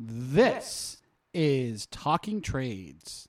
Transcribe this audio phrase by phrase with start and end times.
[0.00, 0.98] This
[1.34, 3.28] is Talking Trades.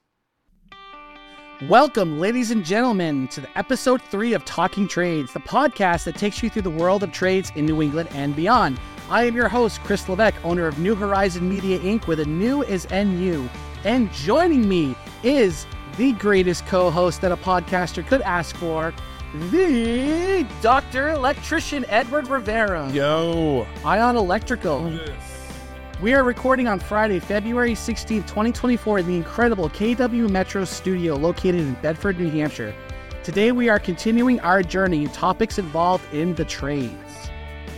[1.68, 6.44] Welcome, ladies and gentlemen, to the episode three of Talking Trades, the podcast that takes
[6.44, 8.80] you through the world of trades in New England and beyond.
[9.10, 12.62] I am your host, Kris Levesque, owner of New Horizon Media Inc., where the new
[12.62, 13.50] is NU.
[13.84, 15.66] And joining me is
[15.98, 18.94] the greatest co host that a podcaster could ask for,
[19.50, 21.10] the Dr.
[21.10, 22.92] Electrician Edward Rivera.
[22.92, 23.66] Yo.
[23.84, 25.00] Ion Electrical.
[26.02, 31.56] We are recording on Friday, February 16th, 2024, in the incredible KW Metro studio located
[31.56, 32.74] in Bedford, New Hampshire.
[33.22, 37.30] Today, we are continuing our journey in topics involved in the trades.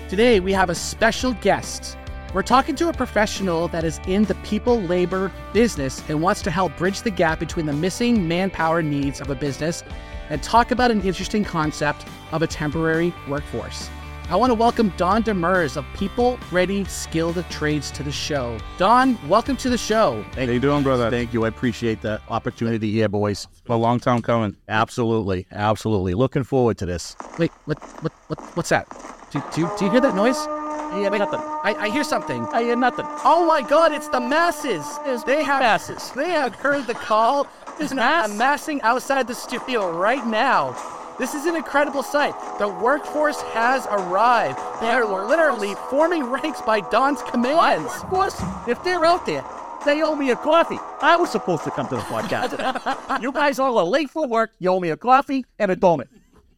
[0.08, 1.98] Today, we have a special guest.
[2.32, 6.52] We're talking to a professional that is in the people labor business and wants to
[6.52, 9.84] help bridge the gap between the missing manpower needs of a business
[10.30, 13.90] and talk about an interesting concept of a temporary workforce.
[14.32, 18.58] I want to welcome Don Demers of People Ready Skilled Trades to the show.
[18.78, 20.24] Don, welcome to the show.
[20.36, 21.10] How you doing, brother?
[21.10, 21.44] Thank you.
[21.44, 23.50] I appreciate the opportunity here, boys.
[23.68, 24.56] A long time coming.
[24.70, 25.48] Absolutely.
[25.52, 26.14] Absolutely.
[26.14, 27.14] Looking forward to this.
[27.38, 28.88] Wait, what, what, what what's that?
[29.32, 30.38] Do, do, do you hear that noise?
[30.38, 31.42] Yeah, Wait, nothing.
[31.42, 32.46] I, I hear something.
[32.54, 33.08] I hear nothing.
[33.26, 33.92] Oh my God!
[33.92, 34.86] It's the masses.
[35.26, 36.10] They have masses.
[36.12, 37.48] They have heard the call.
[37.78, 38.32] There's mass?
[38.32, 41.01] amassing outside the studio right now.
[41.22, 42.34] This is an incredible sight.
[42.58, 44.58] The workforce has arrived.
[44.82, 47.94] They are literally forming ranks by Don's commands.
[47.94, 49.46] Of course, if they're out there,
[49.86, 50.80] they owe me a coffee.
[51.00, 53.22] I was supposed to come to the podcast.
[53.22, 54.50] you guys all are late for work.
[54.58, 56.08] You owe me a coffee and a donut.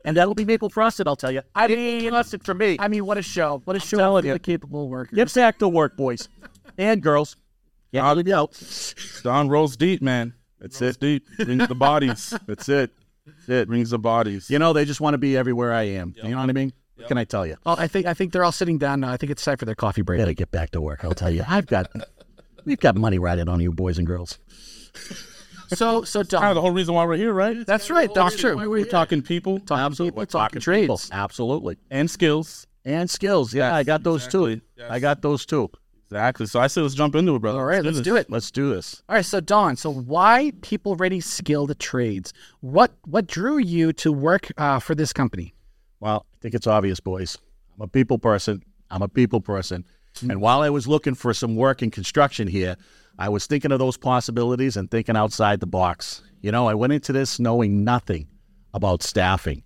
[0.06, 1.42] And that'll be maple frosted, I'll tell you.
[1.54, 2.78] I mean, Frosted for me.
[2.80, 3.62] I mean, what a show!
[3.66, 4.34] What a show telling for you.
[4.34, 5.14] the capable workers.
[5.14, 6.30] Get back to work, boys
[6.78, 7.36] and girls.
[7.92, 8.58] Yeah, I'll leave you out.
[9.24, 10.36] Don rolls deep, man.
[10.62, 11.02] That's it.
[11.02, 11.28] Deep.
[11.38, 12.34] Brings the bodies.
[12.48, 12.92] That's it.
[13.26, 13.68] That's it.
[13.68, 14.50] Brings the bodies.
[14.50, 16.14] You know, they just want to be everywhere I am.
[16.18, 16.74] You know what I mean?
[16.96, 17.58] What can I tell you?
[17.66, 19.12] Well, I think I think they're all sitting down now.
[19.12, 20.20] I think it's time for their coffee break.
[20.20, 21.04] Better get back to work.
[21.04, 21.44] I'll tell you.
[21.48, 21.92] I've got,
[22.66, 24.40] we've got money riding on you, boys and girls.
[25.70, 27.66] So, so kind of the whole reason why we're here, right?
[27.66, 28.14] that's right.
[28.14, 28.70] That's true.
[28.70, 30.62] We're talking people Talking people, talking People.
[30.62, 31.10] trades.
[31.12, 31.78] Absolutely.
[31.90, 32.68] and skills.
[32.86, 33.56] And skills.
[33.56, 34.56] Yeah, Yes, I got those exactly.
[34.58, 34.62] too.
[34.78, 34.92] Yes.
[34.92, 35.72] I got those too.
[36.14, 36.46] Exactly.
[36.46, 37.58] So I say let's jump into it, brother.
[37.58, 38.30] All right, let's do it.
[38.30, 39.02] Let's do this.
[39.10, 42.34] All right, so Don, so why people ready skilled trades?
[42.60, 45.56] What what drew you to work uh, for this company?
[46.00, 47.40] Well, I think it's obvious, boys.
[47.76, 48.62] I'm a people person.
[48.92, 49.86] I'm a people person.
[50.22, 52.76] And while I was looking for some work in construction here,
[53.18, 56.22] I was thinking of those possibilities and thinking outside the box.
[56.42, 58.28] You know, I went into this knowing nothing
[58.76, 59.64] about staffing,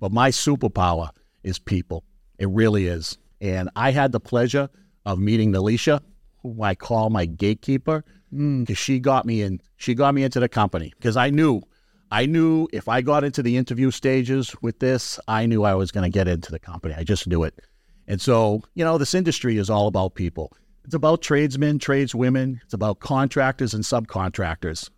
[0.00, 1.10] but my superpower
[1.44, 2.02] is people.
[2.40, 3.16] It really is.
[3.40, 4.68] And I had the pleasure
[5.06, 6.00] of meeting Nelisha,
[6.42, 8.62] who I call my gatekeeper, hmm.
[8.62, 9.60] because she got me in.
[9.76, 11.62] She got me into the company because I knew
[12.14, 15.90] I knew if I got into the interview stages with this, I knew I was
[15.90, 16.94] going to get into the company.
[16.96, 17.60] I just knew it.
[18.06, 20.52] And so, you know, this industry is all about people.
[20.84, 24.90] It's about tradesmen, tradeswomen, it's about contractors and subcontractors.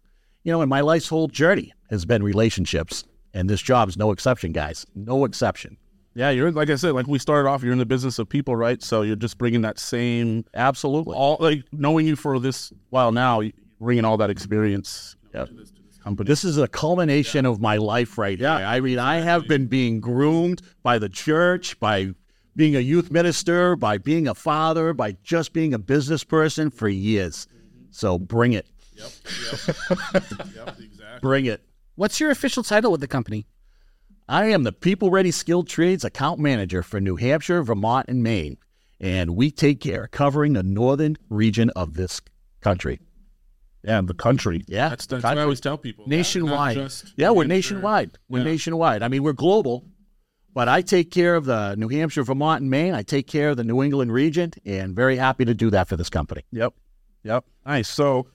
[0.42, 3.04] You know, and my life's whole journey has been relationships.
[3.32, 4.84] And this job's no exception, guys.
[4.94, 5.78] No exception.
[6.16, 8.56] Yeah, you're like I said, like we started off, you're in the business of people,
[8.56, 8.82] right?
[8.82, 11.14] So you're just bringing that same, Absolutely.
[11.14, 13.42] all like knowing you for this while now,
[13.78, 15.14] bringing all that experience.
[15.34, 15.44] Yeah.
[15.44, 15.72] to this,
[16.02, 16.26] company.
[16.26, 18.48] This is a culmination of my life right here.
[18.48, 22.12] I mean, I have been being groomed by the church, by
[22.54, 26.88] being a youth minister, by being a father, by just being a business person for
[26.88, 27.46] years.
[27.46, 27.86] Mm-hmm.
[27.90, 28.66] So bring it.
[28.94, 29.10] Yep.
[29.52, 29.76] Yep.
[30.54, 30.76] yep.
[30.78, 31.20] Exactly.
[31.20, 31.62] Bring it.
[31.96, 33.46] What's your official title with the company?
[34.28, 38.56] I am the People Ready Skilled Trades account manager for New Hampshire, Vermont, and Maine.
[39.00, 42.20] And we take care of covering the northern region of this
[42.60, 42.98] country.
[43.84, 44.64] Yeah, the country.
[44.66, 44.88] Yeah.
[44.88, 46.08] That's, that's what I always tell people.
[46.08, 46.76] Nationwide.
[46.76, 47.48] Not just Yeah, we're Hampshire.
[47.54, 48.18] nationwide.
[48.28, 48.44] We're Yeah.
[48.44, 49.02] nationwide.
[49.02, 49.84] I mean, we're global,
[50.52, 52.94] but I take care of the New Hampshire, Vermont, and Maine.
[52.94, 55.96] I take care of the New England region, and very happy to do that for
[55.96, 56.42] this company.
[56.50, 56.74] Yep.
[57.22, 57.44] Yep.
[57.64, 57.88] Nice.
[57.88, 58.26] So,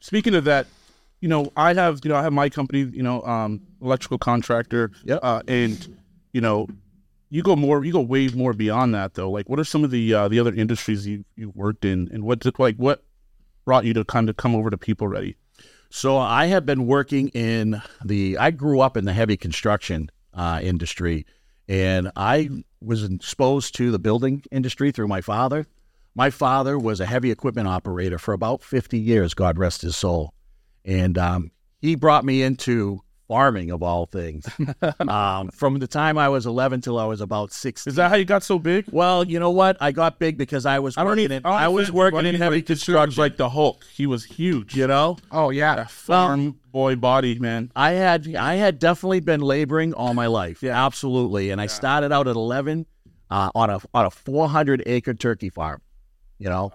[0.00, 0.66] speaking of that,
[1.20, 4.92] you know, I have, you know, I have my company, you know, um, electrical contractor.
[5.04, 5.20] Yep.
[5.22, 5.96] Uh, and,
[6.32, 6.68] you know,
[7.30, 9.30] you go more, you go way more beyond that though.
[9.30, 12.24] Like, what are some of the uh, the other industries you you worked in, and
[12.24, 13.02] what did, like what
[13.64, 15.36] brought you to kind of come over to People Ready?
[15.90, 18.38] So I have been working in the.
[18.38, 21.26] I grew up in the heavy construction uh, industry,
[21.68, 25.66] and I was exposed to the building industry through my father.
[26.14, 30.32] My father was a heavy equipment operator for about 50 years, God rest his soul.
[30.86, 31.50] And um,
[31.80, 34.48] he brought me into farming, of all things.
[35.08, 37.90] um, from the time I was 11 till I was about 16.
[37.90, 38.84] Is that how you got so big?
[38.92, 39.76] well, you know what?
[39.80, 41.34] I got big because I was I don't working need.
[41.36, 43.04] in, I was working in heavy construction.
[43.06, 43.20] construction.
[43.20, 44.76] Like the Hulk, he was huge.
[44.76, 45.76] You know, Oh yeah.
[45.76, 47.72] That farm boy body, man.
[47.74, 50.62] I had I had definitely been laboring all my life.
[50.62, 51.50] Yeah, absolutely.
[51.50, 52.86] And I started out at 11
[53.30, 55.82] uh, on a on a 400 acre turkey farm.
[56.38, 56.72] You know,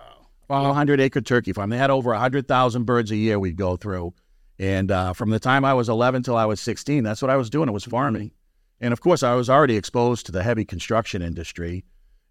[0.52, 1.70] 100 acre turkey farm.
[1.70, 4.14] They had over 100,000 birds a year we'd go through.
[4.60, 7.38] And uh, from the time I was 11 till I was 16, that's what I
[7.38, 7.68] was doing.
[7.68, 8.32] It was farming.
[8.80, 11.84] And of course, I was already exposed to the heavy construction industry.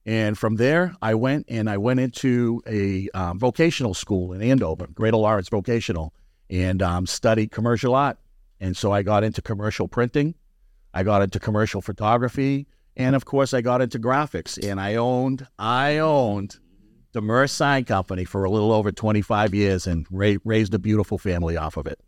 [0.07, 4.87] And from there, I went and I went into a um, vocational school in Andover,
[4.89, 6.15] Greater Lawrence Vocational,
[6.49, 8.19] and um, studied commercial art.
[8.61, 10.35] And so I got into commercial printing,
[10.93, 12.67] I got into commercial photography,
[12.97, 14.59] and of course, I got into graphics.
[14.63, 16.59] And I owned, I owned
[17.15, 21.57] Demers Sign Company for a little over 25 years and ra- raised a beautiful family
[21.57, 21.99] off of it.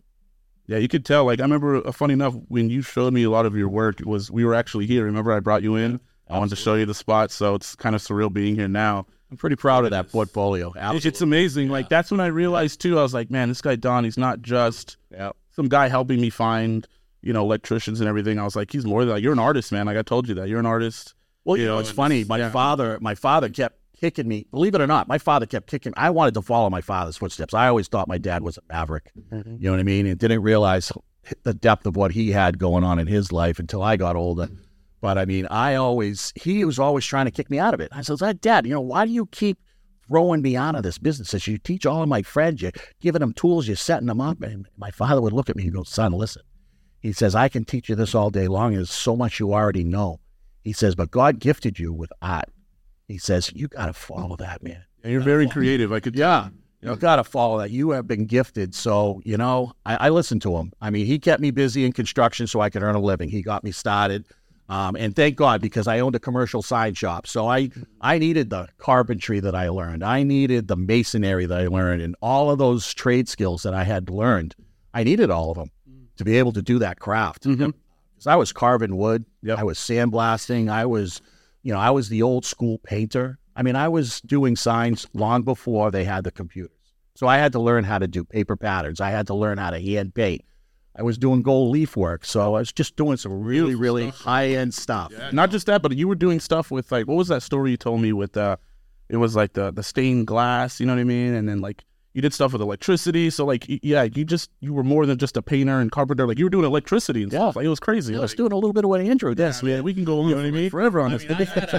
[0.67, 1.25] Yeah, you could tell.
[1.25, 4.01] Like I remember, uh, funny enough, when you showed me a lot of your work,
[4.01, 5.05] it was we were actually here.
[5.05, 6.01] Remember, I brought you in.
[6.31, 9.07] I wanted to show you the spot, so it's kind of surreal being here now.
[9.31, 10.73] I'm pretty proud of that portfolio.
[10.77, 11.09] Absolutely.
[11.09, 11.69] It's amazing.
[11.69, 12.99] Like that's when I realized too.
[12.99, 15.33] I was like, man, this guy Don, he's not just Yeah.
[15.51, 16.87] some guy helping me find,
[17.23, 18.39] you know, electricians and everything.
[18.39, 19.87] I was like, he's more than like, you're an artist, man.
[19.87, 21.15] Like I told you that you're an artist.
[21.45, 22.25] Well, you know, it's funny.
[22.25, 22.51] My yeah.
[22.51, 24.47] father, my father kept kicking me.
[24.51, 25.93] Believe it or not, my father kept kicking.
[25.97, 27.55] I wanted to follow my father's footsteps.
[27.55, 29.13] I always thought my dad was a maverick.
[29.31, 29.57] Mm-hmm.
[29.61, 30.07] You know what I mean?
[30.07, 30.91] And didn't realize
[31.45, 34.49] the depth of what he had going on in his life until I got older.
[35.01, 37.91] But I mean, I always he was always trying to kick me out of it.
[37.93, 39.59] I said, Dad, you know, why do you keep
[40.09, 41.31] throwing me out of this business?
[41.31, 44.43] Says you teach all of my friends, you're giving them tools, you're setting them up.
[44.43, 46.43] And my father would look at me and go, Son, listen.
[46.99, 48.75] He says, I can teach you this all day long.
[48.75, 50.21] There's so much you already know.
[50.63, 52.49] He says, but God gifted you with art.
[53.09, 54.85] He says, you got to follow that, man.
[55.03, 55.93] And you're very creative.
[55.93, 56.17] I could.
[56.17, 56.49] Yeah.
[56.81, 57.71] You got to follow that.
[57.71, 58.75] You have been gifted.
[58.75, 60.73] So, you know, I, I listened to him.
[60.81, 63.29] I mean, he kept me busy in construction so I could earn a living.
[63.29, 64.27] He got me started.
[64.69, 67.27] Um, and thank God because I owned a commercial sign shop.
[67.27, 67.71] So I,
[68.01, 70.03] I needed the carpentry that I learned.
[70.03, 73.85] I needed the masonry that I learned and all of those trade skills that I
[73.85, 74.55] had learned.
[74.95, 75.71] I needed all of them
[76.17, 77.45] to be able to do that craft.
[77.45, 77.75] Mhm.
[78.15, 79.25] Because I was carving wood.
[79.43, 79.59] Yep.
[79.59, 80.71] I was sandblasting.
[80.71, 81.21] I was,
[81.63, 83.39] you know, I was the old school painter.
[83.55, 86.71] I mean, I was doing signs long before they had the computers.
[87.15, 89.01] So I had to learn how to do paper patterns.
[89.01, 90.43] I had to learn how to hand paint.
[90.97, 92.25] I was doing gold leaf work.
[92.25, 95.13] So I was just doing some really, really high end stuff.
[95.33, 97.77] Not just that, but you were doing stuff with like what was that story you
[97.77, 98.57] told me with uh
[99.09, 101.35] it was like the the stained glass, you know what I mean?
[101.35, 103.31] And then like you did stuff with electricity.
[103.31, 106.27] So like yeah, you just you were more than just a painter and carpenter.
[106.27, 107.39] Like you were doing electricity and Yeah.
[107.39, 107.57] stuff.
[107.57, 108.17] Like it was crazy.
[108.17, 109.43] I was doing a little bit of what Andrew did.
[109.43, 110.71] yes, man, we can go on you know what I mean?
[110.71, 111.25] forever on this.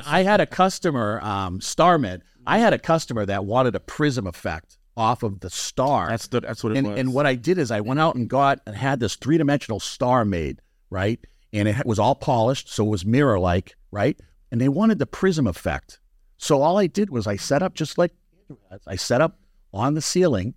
[0.07, 2.21] I had a customer, um, StarMed.
[2.45, 6.09] I had a customer that wanted a prism effect off of the star.
[6.09, 6.99] that's the that's what it and, was.
[6.99, 9.79] and what I did is I went out and got and had this three dimensional
[9.79, 11.19] star made, right?
[11.51, 14.19] And it was all polished, so it was mirror like, right?
[14.51, 15.99] And they wanted the prism effect.
[16.37, 18.11] So all I did was I set up just like
[18.87, 19.37] I set up
[19.73, 20.53] on the ceiling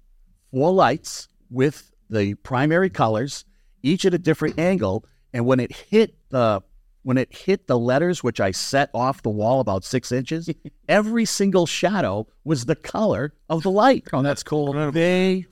[0.51, 3.45] four lights with the primary colors,
[3.83, 5.05] each at a different angle.
[5.33, 6.63] And when it hit the
[7.03, 10.51] when it hit the letters, which I set off the wall about six inches,
[10.89, 14.09] every single shadow was the color of the light.
[14.13, 14.73] Oh, that's cool.
[14.91, 15.47] They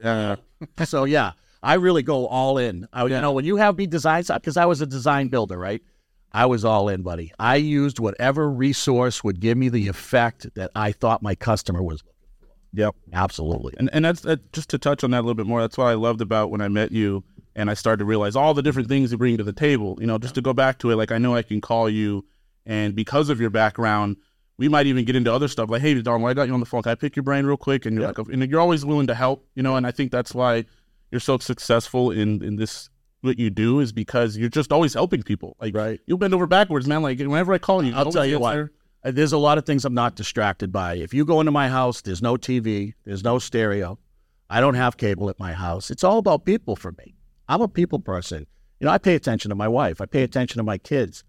[0.00, 0.36] yeah.
[0.84, 2.86] so yeah, I really go all in.
[2.92, 5.58] I, You know, when you have me design stuff, because I was a design builder,
[5.58, 5.82] right?
[6.32, 7.32] I was all in, buddy.
[7.40, 12.04] I used whatever resource would give me the effect that I thought my customer was.
[12.72, 12.94] Yep.
[13.12, 13.74] Absolutely.
[13.78, 15.60] And and that's that, just to touch on that a little bit more.
[15.60, 17.24] That's what I loved about when I met you,
[17.56, 19.96] and I started to realize all the different things you bring to the table.
[20.00, 22.24] You know, just to go back to it, like I know I can call you,
[22.66, 24.16] and because of your background,
[24.56, 25.68] we might even get into other stuff.
[25.68, 26.82] Like, hey, Don, I got you on the phone.
[26.82, 27.86] Can I pick your brain real quick?
[27.86, 29.46] And you're like, and you're always willing to help.
[29.56, 30.64] You know, and I think that's why
[31.10, 32.88] you're so successful in in this
[33.22, 35.54] what you do is because you're just always helping people.
[35.60, 36.00] Like, Right.
[36.06, 37.02] you'll bend over backwards, man.
[37.02, 38.56] Like whenever I call you, I'll tell you what.
[38.56, 38.72] answer.
[39.02, 40.94] Uh, there's a lot of things I'm not distracted by.
[40.94, 43.98] If you go into my house, there's no TV, there's no stereo.
[44.48, 45.90] I don't have cable at my house.
[45.90, 47.14] It's all about people for me.
[47.48, 48.46] I'm a people person.
[48.78, 50.00] You know, I pay attention to my wife.
[50.00, 51.24] I pay attention to my kids.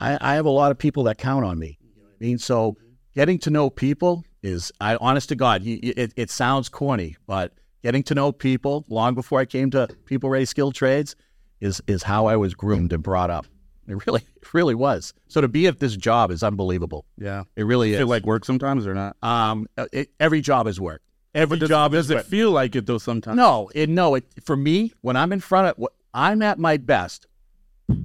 [0.00, 1.78] I, I have a lot of people that count on me.
[1.98, 2.38] I mean?
[2.38, 2.76] So
[3.14, 8.02] getting to know people is, I honest to God, it, it sounds corny, but getting
[8.04, 11.16] to know people long before I came to People Ready Skilled Trades
[11.60, 13.46] is is how I was groomed and brought up.
[13.88, 15.14] It really, really was.
[15.28, 17.04] So to be at this job is unbelievable.
[17.18, 17.44] Yeah.
[17.56, 17.98] It really is.
[17.98, 19.16] Feel like work sometimes or not?
[19.22, 21.02] um, it, every job is work.
[21.34, 22.26] Every Does, job does is it work.
[22.26, 23.36] feel like it though sometimes?
[23.36, 24.14] No, it no.
[24.14, 27.26] It for me when I'm in front of, I'm at my best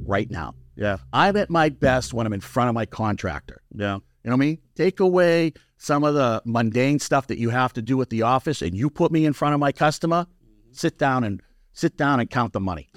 [0.04, 0.54] right now.
[0.76, 0.98] Yeah.
[1.14, 3.62] I'm at my best when I'm in front of my contractor.
[3.74, 3.96] Yeah.
[3.96, 4.58] You know what I mean?
[4.76, 8.62] Take away some of the mundane stuff that you have to do at the office,
[8.62, 10.28] and you put me in front of my customer.
[10.72, 11.42] Sit down and
[11.74, 12.90] sit down and count the money.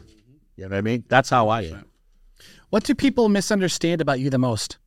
[0.57, 1.05] You know what I mean?
[1.09, 1.87] That's how I am.
[2.75, 4.79] What do people misunderstand about you the most?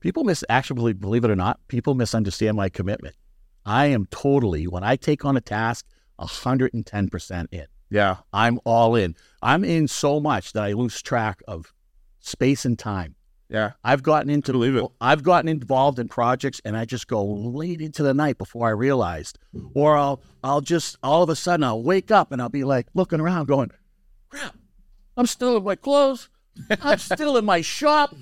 [0.00, 3.14] People miss actually, believe it or not, people misunderstand my commitment.
[3.64, 5.86] I am totally when I take on a task,
[6.18, 7.66] hundred and ten percent in.
[7.90, 8.16] Yeah.
[8.32, 9.14] I'm all in.
[9.40, 11.72] I'm in so much that I lose track of
[12.18, 13.14] space and time.
[13.48, 13.74] Yeah.
[13.84, 14.86] I've gotten into Believe it.
[15.00, 18.72] I've gotten involved in projects and I just go late into the night before I
[18.72, 19.38] realized.
[19.74, 22.88] Or I'll I'll just all of a sudden I'll wake up and I'll be like
[22.94, 23.70] looking around going,
[24.28, 24.56] crap,
[25.16, 26.30] I'm still in my clothes.
[26.82, 28.14] I'm still in my shop.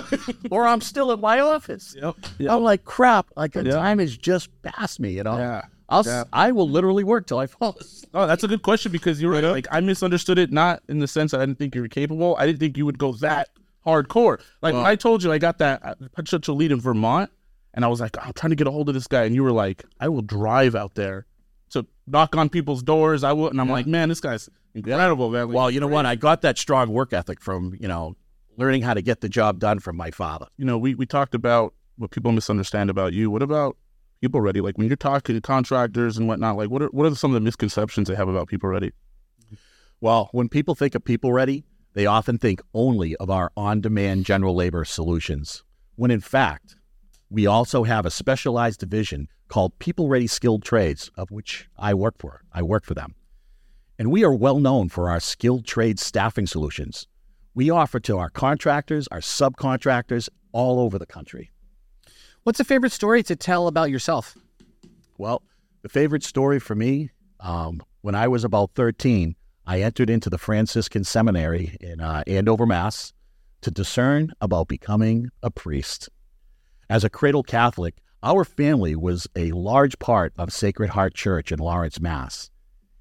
[0.50, 1.94] or I'm still in my office.
[2.00, 2.16] Yep.
[2.48, 3.72] I'm like, crap, like the Yeah.
[3.72, 5.36] time has just passed me, you know?
[5.38, 5.62] Yeah.
[5.88, 6.24] I'll, Yeah.
[6.32, 8.10] I will literally work till I fall asleep.
[8.14, 9.42] Oh, that's a good question because you're right.
[9.44, 12.36] Like I misunderstood it, not in the sense that I didn't think you were capable.
[12.38, 13.48] I didn't think you would go that
[13.86, 14.40] hardcore.
[14.62, 17.30] Like I told you I got that potential lead in Vermont,
[17.74, 19.42] and I was like, I'm trying to get a hold of this guy, and you
[19.42, 21.26] were like, I will drive out there
[21.70, 23.22] to knock on people's doors.
[23.24, 25.52] I will, and I'm like, man, this guy's incredible, man.
[25.52, 26.06] Well, you know what?
[26.06, 28.16] I got that strong work ethic from, you know,
[28.56, 30.46] learning how to get the job done from my father.
[30.56, 33.30] you know, we we talked about what people misunderstand about you.
[33.30, 33.76] What about
[34.20, 34.60] people ready?
[34.60, 37.34] Like when you're talking to contractors and whatnot, like what are what are some of
[37.34, 38.92] the misconceptions they have about people ready?
[40.00, 44.24] Well, when people think of People Ready, they often think only of our on demand
[44.24, 45.62] general labor solutions,
[45.96, 46.76] when in fact,
[47.28, 52.14] we also have a specialized division called People Ready Skilled Trades, of which I work
[52.18, 52.40] for.
[52.50, 53.14] I work for them.
[54.00, 57.06] And we are well known for our skilled trade staffing solutions.
[57.54, 61.50] We offer to our contractors, our subcontractors all over the country.
[62.44, 64.38] What's a favorite story to tell about yourself?
[65.18, 65.42] Well,
[65.82, 70.38] the favorite story for me, um, when I was about 13, I entered into the
[70.38, 73.12] Franciscan Seminary in uh, Andover, Mass,
[73.60, 76.08] to discern about becoming a priest.
[76.88, 81.58] As a cradle Catholic, our family was a large part of Sacred Heart Church in
[81.58, 82.50] Lawrence, Mass.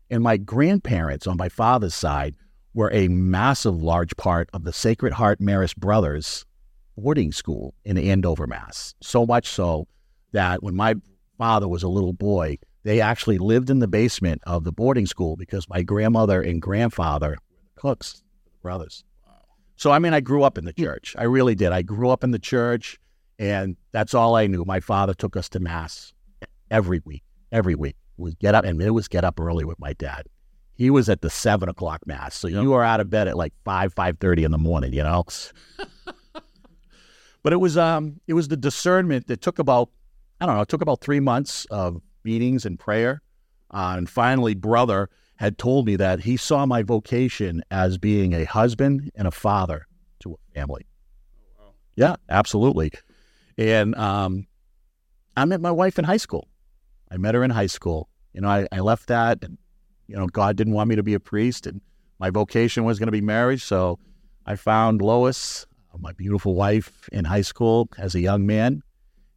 [0.09, 2.35] And my grandparents on my father's side
[2.73, 6.45] were a massive large part of the Sacred Heart Marist Brothers
[6.97, 8.95] boarding school in Andover, Mass.
[9.01, 9.87] So much so
[10.31, 10.95] that when my
[11.37, 15.35] father was a little boy, they actually lived in the basement of the boarding school
[15.35, 17.37] because my grandmother and grandfather were
[17.75, 18.23] cooks,
[18.61, 19.03] brothers.
[19.75, 21.15] So, I mean, I grew up in the church.
[21.17, 21.71] I really did.
[21.71, 22.99] I grew up in the church,
[23.37, 24.65] and that's all I knew.
[24.65, 26.13] My father took us to mass
[26.69, 27.23] every week.
[27.51, 30.27] Every week was get up, and it was get up early with my dad.
[30.73, 33.53] He was at the seven o'clock mass, so you were out of bed at like
[33.65, 34.93] five, five thirty in the morning.
[34.93, 35.25] You know.
[37.43, 39.89] but it was um, it was the discernment that took about
[40.41, 43.21] I don't know, it took about three months of meetings and prayer.
[43.71, 48.43] Uh, and finally, brother had told me that he saw my vocation as being a
[48.43, 49.87] husband and a father
[50.19, 50.85] to a family.
[51.95, 52.91] Yeah, absolutely.
[53.57, 54.47] And um,
[55.37, 56.48] I met my wife in high school.
[57.11, 58.09] I met her in high school.
[58.33, 59.57] You know, I, I left that, and,
[60.07, 61.81] you know, God didn't want me to be a priest, and
[62.19, 63.63] my vocation was going to be marriage.
[63.63, 63.99] So
[64.45, 65.65] I found Lois,
[65.97, 68.83] my beautiful wife, in high school as a young man.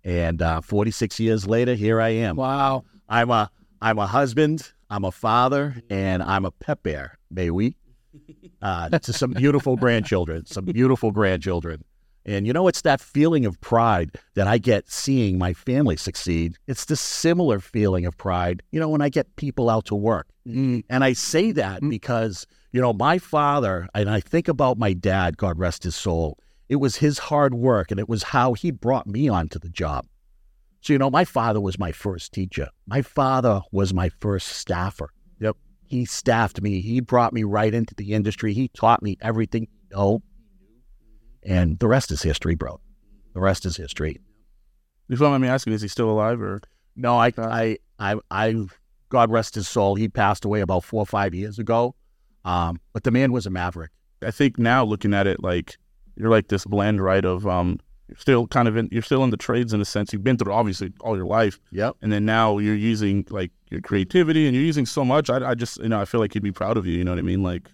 [0.04, 2.36] And uh, 46 years later, here I am.
[2.36, 2.84] Wow.
[3.08, 3.50] I'm a
[3.80, 7.18] I'm a husband, I'm a father, and I'm a pet bear.
[7.30, 7.76] May we?
[8.60, 11.82] Uh, to some beautiful grandchildren, some beautiful grandchildren.
[12.24, 16.56] And you know, it's that feeling of pride that I get seeing my family succeed.
[16.66, 20.28] It's the similar feeling of pride, you know, when I get people out to work.
[20.46, 20.80] Mm-hmm.
[20.88, 21.90] And I say that mm-hmm.
[21.90, 26.38] because, you know, my father, and I think about my dad, God rest his soul,
[26.68, 30.06] it was his hard work and it was how he brought me onto the job.
[30.80, 32.68] So, you know, my father was my first teacher.
[32.86, 35.10] My father was my first staffer.
[35.38, 35.56] Yep.
[35.86, 36.80] He staffed me.
[36.80, 38.52] He brought me right into the industry.
[38.52, 40.22] He taught me everything he know.
[41.44, 42.80] And the rest is history, bro.
[43.34, 44.20] The rest is history.
[45.08, 46.60] If you don't mind me asking, is he still alive or?
[46.96, 48.64] No, I, I, I, I,
[49.08, 49.94] God rest his soul.
[49.94, 51.94] He passed away about four or five years ago.
[52.44, 53.90] Um, but the man was a maverick.
[54.22, 55.76] I think now looking at it, like
[56.16, 57.24] you're like this blend, right?
[57.24, 60.12] Of um, you're still kind of in, you're still in the trades in a sense.
[60.12, 61.96] You've been through obviously all your life, Yep.
[62.02, 65.30] and then now you're using like your creativity and you're using so much.
[65.30, 66.96] I, I just you know I feel like he'd be proud of you.
[66.98, 67.42] You know what I mean?
[67.42, 67.70] Like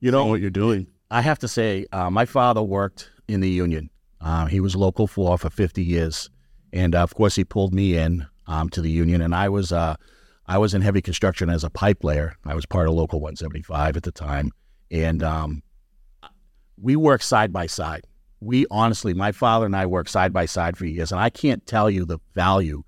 [0.00, 0.86] you know what you're doing.
[1.16, 3.88] I have to say, uh, my father worked in the union.
[4.20, 6.28] Uh, he was local four for 50 years,
[6.74, 9.22] and uh, of course, he pulled me in um, to the union.
[9.22, 9.96] And I was, uh,
[10.44, 12.36] I was in heavy construction as a pipe layer.
[12.44, 14.50] I was part of local 175 at the time,
[14.90, 15.62] and um,
[16.78, 18.04] we worked side by side.
[18.40, 21.64] We honestly, my father and I worked side by side for years, and I can't
[21.64, 22.82] tell you the value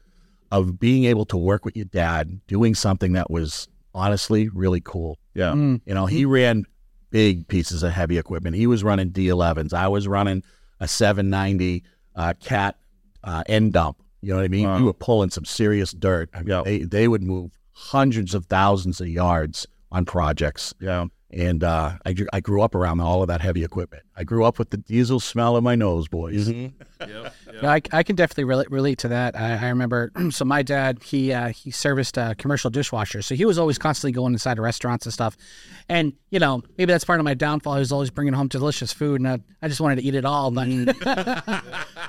[0.52, 5.18] of being able to work with your dad doing something that was honestly really cool.
[5.32, 5.54] Yeah.
[5.54, 6.66] You know, he ran
[7.10, 8.56] big pieces of heavy equipment.
[8.56, 9.72] He was running D11s.
[9.72, 10.42] I was running
[10.80, 11.82] a 790
[12.14, 12.76] uh, cat
[13.24, 14.02] uh, end dump.
[14.20, 14.66] You know what I mean?
[14.68, 14.78] Wow.
[14.78, 16.28] We were pulling some serious dirt.
[16.34, 16.62] I mean, Yeah.
[16.64, 20.74] they, they would move hundreds of thousands of yards on projects.
[20.80, 21.06] Yeah.
[21.30, 24.02] And uh, I, I grew up around all of that heavy equipment.
[24.16, 26.48] I grew up with the diesel smell in my nose, boys.
[27.62, 29.38] No, I, I can definitely relate, relate to that.
[29.38, 33.44] I, I remember, so my dad, he uh, he serviced a commercial dishwasher, so he
[33.44, 35.36] was always constantly going inside of restaurants and stuff.
[35.88, 37.74] And you know, maybe that's part of my downfall.
[37.74, 40.24] He was always bringing home delicious food, and I, I just wanted to eat it
[40.24, 40.50] all.
[40.50, 40.68] But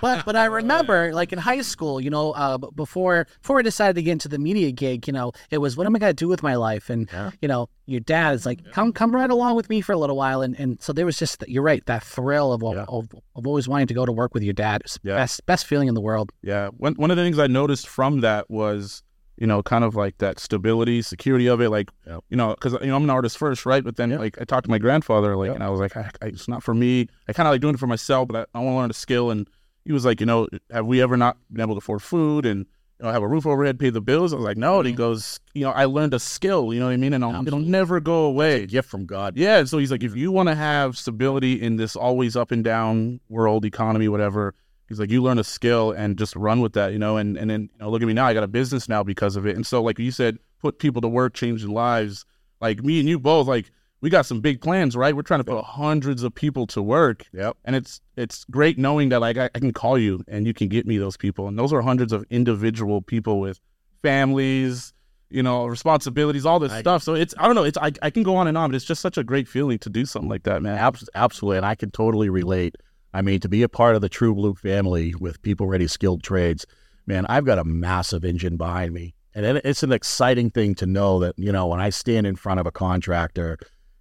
[0.01, 3.95] but, but I remember, like in high school, you know, uh, before before I decided
[3.95, 6.13] to get into the media gig, you know, it was what am I going to
[6.13, 6.89] do with my life?
[6.89, 7.09] And
[7.41, 10.17] you know, your dad is like, come come right along with me for a little
[10.17, 10.41] while.
[10.41, 13.09] And and so there was just you're right, that thrill of of, of
[13.47, 14.81] always wanting to go to work with your dad.
[14.85, 15.15] It's Yeah.
[15.15, 16.31] best best feeling in the world.
[16.41, 16.69] Yeah.
[16.77, 19.03] One one of the things I noticed from that was,
[19.37, 21.69] you know, kind of like that stability, security of it.
[21.69, 22.23] Like, Yep.
[22.29, 23.83] you know, because you know I'm an artist first, right?
[23.83, 24.19] But then Yep.
[24.19, 25.55] like I talked to my grandfather, like, Yep.
[25.55, 27.07] and I was like, I, I, it's not for me.
[27.27, 28.93] I kind of like doing it for myself, but I, I want to learn a
[28.93, 29.31] skill.
[29.31, 29.47] And
[29.85, 32.65] he was like, you know, have we ever not been able to afford food and
[32.99, 34.33] you know have a roof overhead, pay the bills?
[34.33, 34.79] I was like, no.
[34.79, 34.97] And he mm.
[34.97, 36.73] goes, you know, I learned a skill.
[36.73, 37.13] You know what I mean?
[37.13, 38.65] And I'll, it'll never go away.
[38.65, 39.37] Gift from God.
[39.37, 42.63] Yeah, so he's like, if you want to have stability in this always up and
[42.63, 44.53] down world economy, whatever,
[44.87, 47.17] he's like, you learn a skill and just run with that, you know.
[47.17, 49.35] And and then you know, look at me now, I got a business now because
[49.35, 49.55] of it.
[49.55, 52.25] And so, like you said, put people to work, changing lives.
[52.61, 55.15] Like me and you both, like we got some big plans, right?
[55.15, 57.25] We're trying to put hundreds of people to work.
[57.33, 57.57] Yep.
[57.65, 60.67] And it's it's great knowing that like I, I can call you and you can
[60.67, 61.47] get me those people.
[61.47, 63.59] And those are hundreds of individual people with
[64.01, 64.93] families,
[65.29, 67.03] you know, responsibilities, all this I- stuff.
[67.03, 68.85] So it's I don't know, it's I, I can go on and on, but it's
[68.85, 70.77] just such a great feeling to do something like that, man.
[71.15, 72.75] Absolutely, and I can totally relate.
[73.13, 76.23] I mean, to be a part of the True Blue family with people ready skilled
[76.23, 76.65] trades,
[77.07, 81.19] man, I've got a massive engine behind me, and it's an exciting thing to know
[81.19, 83.57] that you know when I stand in front of a contractor,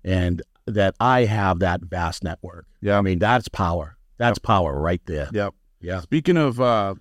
[0.09, 2.67] and that I have that vast network.
[2.81, 2.99] Yeah.
[2.99, 3.97] I mean that's power.
[4.19, 5.29] That's power right there.
[5.33, 5.55] Yep.
[5.81, 6.01] Yeah.
[6.01, 6.95] Speaking of uh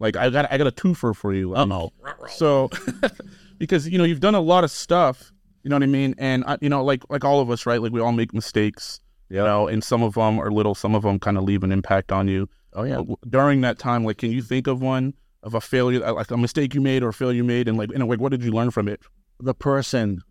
[0.00, 1.54] like I got I got a twofer for you.
[1.54, 1.92] Uh oh.
[2.28, 2.70] So
[3.58, 6.44] because you know you've done a lot of stuff, you know what I mean, and
[6.44, 7.80] I, you know like like all of us, right?
[7.80, 11.02] Like we all make mistakes, you know, and some of them are little, some of
[11.02, 12.48] them kind of leave an impact on you.
[12.72, 12.96] Oh yeah.
[12.96, 16.30] W- During that time, like, can you think of one of a failure, uh, like
[16.30, 18.42] a mistake you made or a failure you made, and like, and like, what did
[18.42, 19.00] you learn from it?
[19.40, 20.22] the person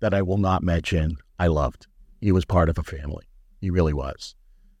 [0.00, 1.86] that I will not mention, I loved.
[2.20, 3.24] He was part of a family.
[3.60, 4.34] He really was.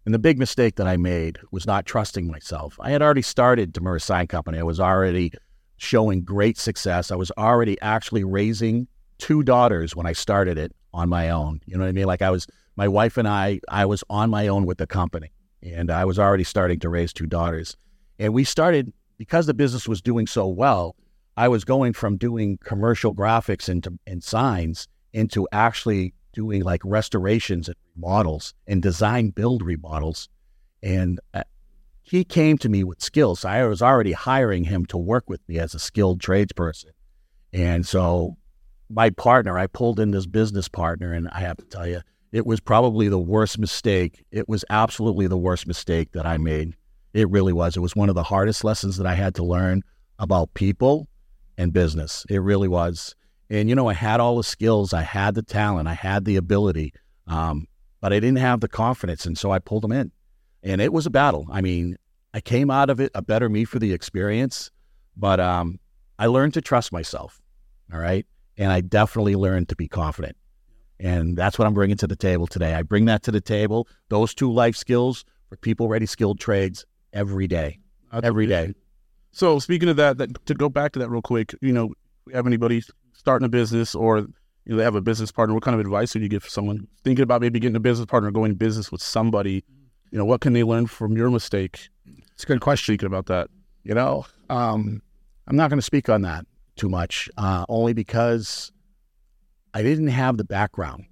[0.04, 2.76] And the big mistake that I made was not trusting myself.
[2.80, 4.58] I had already started Demers Sign Company.
[4.58, 5.32] I was already
[5.78, 7.10] showing great success.
[7.10, 8.86] I was already actually raising
[9.18, 11.60] two daughters when I started it on my own.
[11.66, 12.04] You know what I mean?
[12.04, 15.32] Like I was, my wife and I, I was on my own with the company,
[15.62, 17.76] and I was already starting to raise two daughters.
[18.18, 20.96] And we started because the business was doing so well.
[21.36, 23.68] I was going from doing commercial graphics
[24.06, 30.28] and signs into actually doing like restorations and remodels and design build remodels.
[30.82, 31.44] And uh,
[32.02, 33.44] he came to me with skills.
[33.44, 36.90] I was already hiring him to work with me as a skilled tradesperson.
[37.52, 38.36] And so
[38.90, 42.44] my partner, I pulled in this business partner, and I have to tell you, it
[42.44, 44.24] was probably the worst mistake.
[44.30, 46.74] It was absolutely the worst mistake that I made.
[47.12, 47.76] It really was.
[47.76, 49.82] It was one of the hardest lessons that I had to learn
[50.18, 51.08] about people
[51.56, 52.26] and business.
[52.28, 53.14] It really was.
[53.50, 56.36] And, you know, I had all the skills, I had the talent, I had the
[56.36, 56.92] ability,
[57.26, 57.66] um,
[58.00, 59.26] but I didn't have the confidence.
[59.26, 60.12] And so I pulled them in.
[60.62, 61.46] And it was a battle.
[61.50, 61.96] I mean,
[62.32, 64.70] I came out of it a better me for the experience,
[65.16, 65.78] but um,
[66.18, 67.40] I learned to trust myself.
[67.92, 68.26] All right.
[68.56, 70.36] And I definitely learned to be confident.
[70.98, 72.74] And that's what I'm bringing to the table today.
[72.74, 76.86] I bring that to the table, those two life skills for people ready skilled trades
[77.12, 77.78] every day.
[78.12, 78.74] Every day.
[79.32, 81.92] So speaking of that, that to go back to that real quick, you know,
[82.24, 82.82] we have anybody
[83.24, 84.26] starting a business or you
[84.66, 86.86] know they have a business partner, what kind of advice would you give for someone
[87.04, 89.64] thinking about maybe getting a business partner, going business with somebody?
[90.10, 91.88] You know, what can they learn from your mistake?
[92.32, 92.92] It's a good question.
[92.92, 93.48] Thinking about that.
[93.82, 95.00] You know, um,
[95.48, 96.44] I'm not going to speak on that
[96.76, 98.70] too much, uh, only because
[99.72, 101.06] I didn't have the background.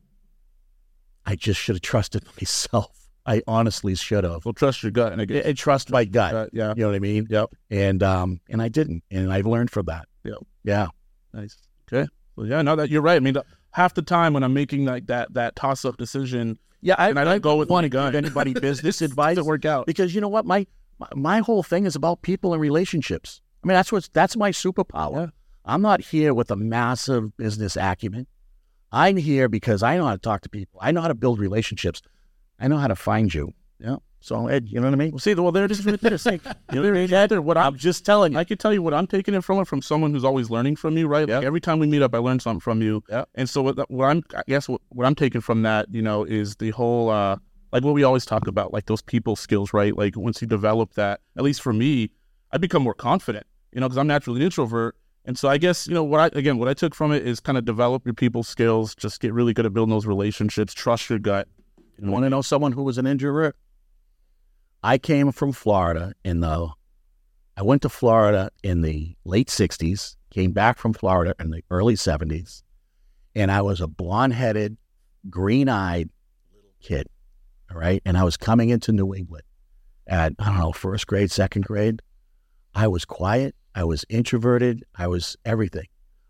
[1.24, 2.98] I just should have trusted myself.
[3.24, 4.44] I honestly should have.
[4.44, 6.34] Well, trust your gut, and I guess I trust my gut.
[6.34, 7.26] uh, yeah, You know what I mean?
[7.30, 7.50] Yep.
[7.70, 10.08] And um, and I didn't, and I've learned from that.
[10.24, 10.38] Yep.
[10.64, 10.88] Yeah.
[11.32, 11.56] nice.
[11.92, 13.16] Okay, well, yeah, no, that you're right.
[13.16, 16.58] I mean, the, half the time when I'm making like that that toss up decision,
[16.80, 16.94] Yeah.
[16.98, 18.12] I, and I don't go with want my to gut.
[18.12, 19.86] give anybody business advice to work out.
[19.86, 20.66] because you know what my,
[20.98, 23.40] my my whole thing is about people and relationships.
[23.62, 25.26] I mean that's what's that's my superpower.
[25.26, 25.30] Yeah.
[25.64, 28.26] I'm not here with a massive business acumen.
[28.90, 30.80] I'm here because I know how to talk to people.
[30.82, 32.02] I know how to build relationships.
[32.58, 33.52] I know how to find you.
[33.78, 33.96] Yeah.
[34.22, 35.10] So Ed, you know what I mean?
[35.10, 35.84] Well, see, well, there it is.
[35.84, 36.16] right there.
[36.16, 37.42] See, there it is right there.
[37.42, 38.38] What I'm I'm just telling you.
[38.38, 40.96] I can tell you what I'm taking it from from someone who's always learning from
[40.98, 41.28] you, right?
[41.28, 43.02] Like every time we meet up, I learn something from you.
[43.08, 43.28] Yep.
[43.34, 46.24] And so what, what I'm, I guess what, what I'm taking from that, you know,
[46.24, 47.36] is the whole, uh,
[47.72, 49.96] like what we always talk about, like those people skills, right?
[49.96, 52.10] Like once you develop that, at least for me,
[52.52, 54.94] I become more confident, you know, because I'm naturally an introvert.
[55.24, 57.40] And so I guess, you know, what I, again, what I took from it is
[57.40, 61.08] kind of develop your people skills, just get really good at building those relationships, trust
[61.08, 61.48] your gut.
[61.98, 63.56] You want to know someone who was an introvert?
[64.82, 66.70] I came from Florida in the
[67.56, 71.94] I went to Florida in the late 60s, came back from Florida in the early
[71.94, 72.62] 70s,
[73.34, 74.78] and I was a blonde headed,
[75.28, 76.08] green eyed
[76.54, 77.06] little kid.
[77.70, 78.02] All right.
[78.04, 79.44] And I was coming into New England
[80.06, 82.00] at, I don't know, first grade, second grade.
[82.74, 83.54] I was quiet.
[83.74, 84.84] I was introverted.
[84.96, 85.86] I was everything.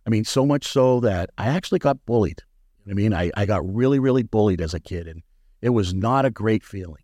[0.06, 2.42] I mean, so much so that I actually got bullied.
[2.90, 5.22] I mean, I, I got really, really bullied as a kid, and
[5.60, 7.02] it was not a great feeling.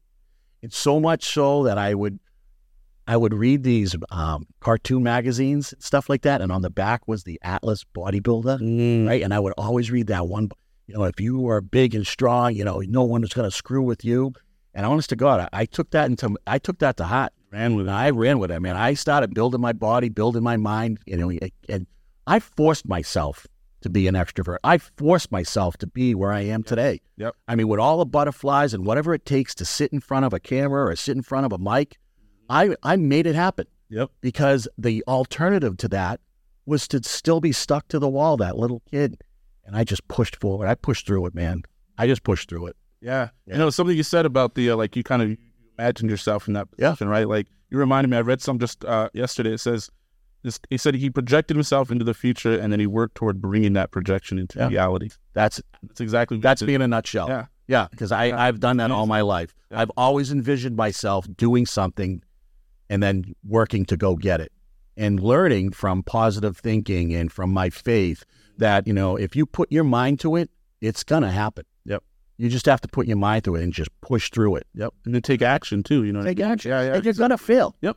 [0.62, 2.18] It's so much so that I would
[3.06, 7.24] I would read these um, cartoon magazines, stuff like that, and on the back was
[7.24, 9.06] the Atlas bodybuilder, Mm.
[9.08, 9.22] right?
[9.22, 10.50] And I would always read that one.
[10.86, 13.56] You know, if you are big and strong, you know, no one is going to
[13.56, 14.32] screw with you.
[14.74, 17.32] And honest to God, I, I took that into I took that to heart.
[17.50, 17.88] Ran with.
[17.88, 18.76] I ran with it, man.
[18.76, 21.32] I started building my body, building my mind, you know,
[21.68, 21.86] and
[22.26, 23.46] I forced myself
[23.80, 24.58] to be an extrovert.
[24.64, 27.00] I forced myself to be where I am today.
[27.16, 27.34] Yep.
[27.46, 30.32] I mean, with all the butterflies and whatever it takes to sit in front of
[30.32, 31.98] a camera or sit in front of a mic,
[32.50, 34.10] I, I made it happen Yep.
[34.20, 36.20] because the alternative to that
[36.66, 39.22] was to still be stuck to the wall, that little kid.
[39.64, 40.66] And I just pushed forward.
[40.68, 41.62] I pushed through it, man.
[41.96, 42.76] I just pushed through it.
[43.00, 43.28] Yeah.
[43.46, 43.54] Yeah.
[43.54, 45.36] You know, something you said about the, uh, like, you kind of
[45.78, 46.90] imagined yourself in that Yeah.
[46.90, 47.28] position, right?
[47.28, 49.52] Like, you reminded me, I read some just uh, yesterday.
[49.52, 49.90] It says,
[50.42, 53.72] this, he said he projected himself into the future and then he worked toward bringing
[53.74, 54.68] that projection into Yeah.
[54.68, 55.10] reality.
[55.34, 57.28] That's That's exactly what That's me in a nutshell.
[57.28, 57.46] Yeah.
[57.66, 58.40] Yeah, because I, Yeah.
[58.42, 59.54] I've done that all my life.
[59.70, 59.80] Yeah.
[59.80, 62.22] I've always envisioned myself doing something
[62.88, 64.52] and then working to go get it
[64.96, 68.24] and learning from positive thinking and from my faith
[68.56, 71.64] that, you know, if you put your mind to it, it's going to happen.
[71.84, 72.02] Yep.
[72.38, 74.66] You just have to put your mind to it and just push through it.
[74.74, 74.94] Yep.
[75.04, 76.22] And then take action too, you know.
[76.22, 76.70] Take action.
[76.70, 76.94] Yeah, yeah.
[76.94, 77.76] And you're going to fail.
[77.82, 77.96] Yep.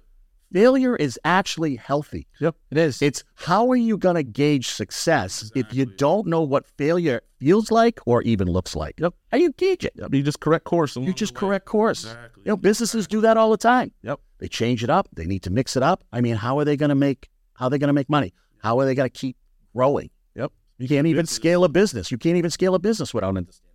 [0.54, 2.28] Failure is actually healthy.
[2.40, 3.02] Yep, it is.
[3.02, 7.72] It's how are you going to gauge success if you don't know what failure feels
[7.72, 9.00] like or even looks like?
[9.00, 9.14] Yep.
[9.32, 9.94] How do you gauge it?
[9.96, 10.14] Yep.
[10.14, 10.98] You just correct course.
[10.98, 12.04] You just correct course.
[12.04, 12.44] Exactly.
[12.46, 13.94] You know, businesses do that all the time.
[14.04, 14.20] Yep.
[14.40, 15.08] They change it up.
[15.14, 16.04] They need to mix it up.
[16.12, 17.30] I mean, how are they going to make?
[17.54, 18.34] How are they going to make money?
[18.58, 19.38] How are they going to keep
[19.74, 20.10] growing?
[20.36, 20.52] Yep.
[20.80, 22.12] You can't even scale a business.
[22.12, 23.72] You can't even scale a business without understanding.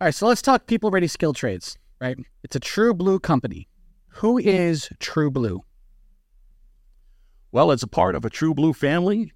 [0.00, 0.04] That.
[0.04, 2.16] All right, so let's talk people ready skill trades, right?
[2.42, 3.68] It's a True Blue company.
[4.16, 5.62] Who is True Blue?
[7.50, 9.32] Well, as a part of a True Blue family,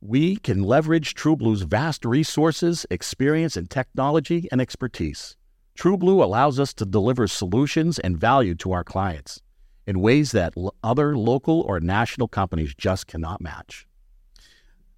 [0.00, 5.36] we can leverage True Blue's vast resources, experience, and technology and expertise.
[5.74, 9.42] True Blue allows us to deliver solutions and value to our clients
[9.86, 13.86] in ways that l- other local or national companies just cannot match.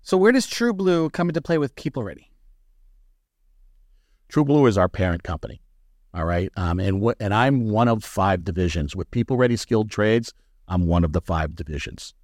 [0.02, 2.30] So where does True Blue come into play with People Ready?
[4.28, 5.62] True Blue is our parent company.
[6.14, 6.50] All right.
[6.56, 8.96] Um, and wh- and I'm one of five divisions.
[8.96, 10.32] With People Ready Skilled Trades,
[10.66, 12.14] I'm one of the five divisions.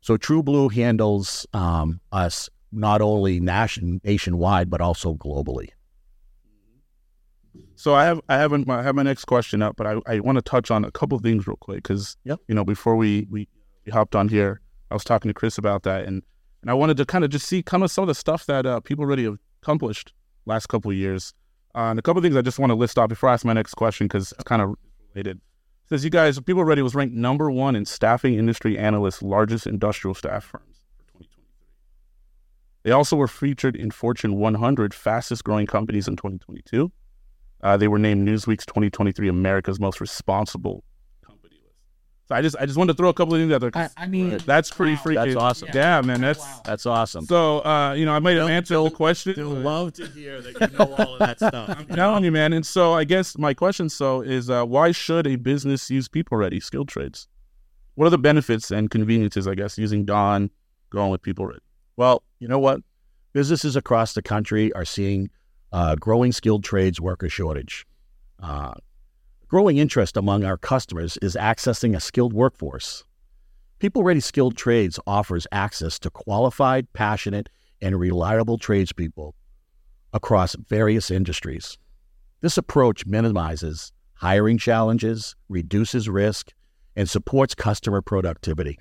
[0.00, 5.68] So True Blue handles um, us not only nation, nationwide, but also globally.
[7.76, 10.36] So I have I haven't I have my next question up, but I, I want
[10.36, 12.40] to touch on a couple of things real quick because Yep.
[12.48, 13.48] you know before we, we
[13.84, 16.22] we hopped on here, I was talking to Kris about that, and
[16.62, 18.64] and I wanted to kind of just see kind of some of the stuff that
[18.66, 20.12] uh, people already have accomplished
[20.46, 21.34] last couple of years,
[21.74, 23.44] uh, and a couple of things I just want to list off before I ask
[23.44, 24.74] my next question because it's kind of
[25.14, 25.38] related.
[25.38, 29.66] It says you guys, People Ready was ranked number one in staffing industry analysts' largest
[29.66, 31.44] industrial staff firms for 2023.
[32.84, 36.90] They also were featured in Fortune 100 fastest growing companies in 2022.
[37.62, 40.84] Uh, they were named Newsweek's 2023 America's Most Responsible.
[42.26, 43.70] So I just I just wanted to throw a couple of things out there.
[43.70, 45.16] 'cause I, I mean, that's pretty freaking.
[45.26, 45.68] That's awesome.
[45.74, 46.20] Yeah, man.
[46.22, 47.26] That's That's awesome.
[47.26, 47.58] so.
[47.64, 49.62] Uh, you know, I might have answered the question.
[49.62, 51.68] love to hear that you know all of that stuff.
[51.68, 52.52] I'm telling you, man.
[52.54, 56.38] And so I guess my question so is uh, why should a business use people
[56.38, 57.28] ready skilled trades?
[57.96, 60.50] What are the benefits and conveniences, I guess, using Don
[60.90, 61.60] going with people ready?
[61.96, 62.80] Well, you know what?
[63.34, 65.28] Businesses across the country are seeing
[65.72, 67.86] uh, growing skilled trades worker shortage.
[69.48, 73.04] Growing interest among our customers is accessing a skilled workforce.
[73.78, 77.50] People Ready Skilled Trades offers access to qualified, passionate,
[77.82, 79.34] and reliable tradespeople
[80.14, 81.76] across various industries.
[82.40, 86.52] This approach minimizes hiring challenges, reduces risk,
[86.96, 88.78] and supports customer productivity.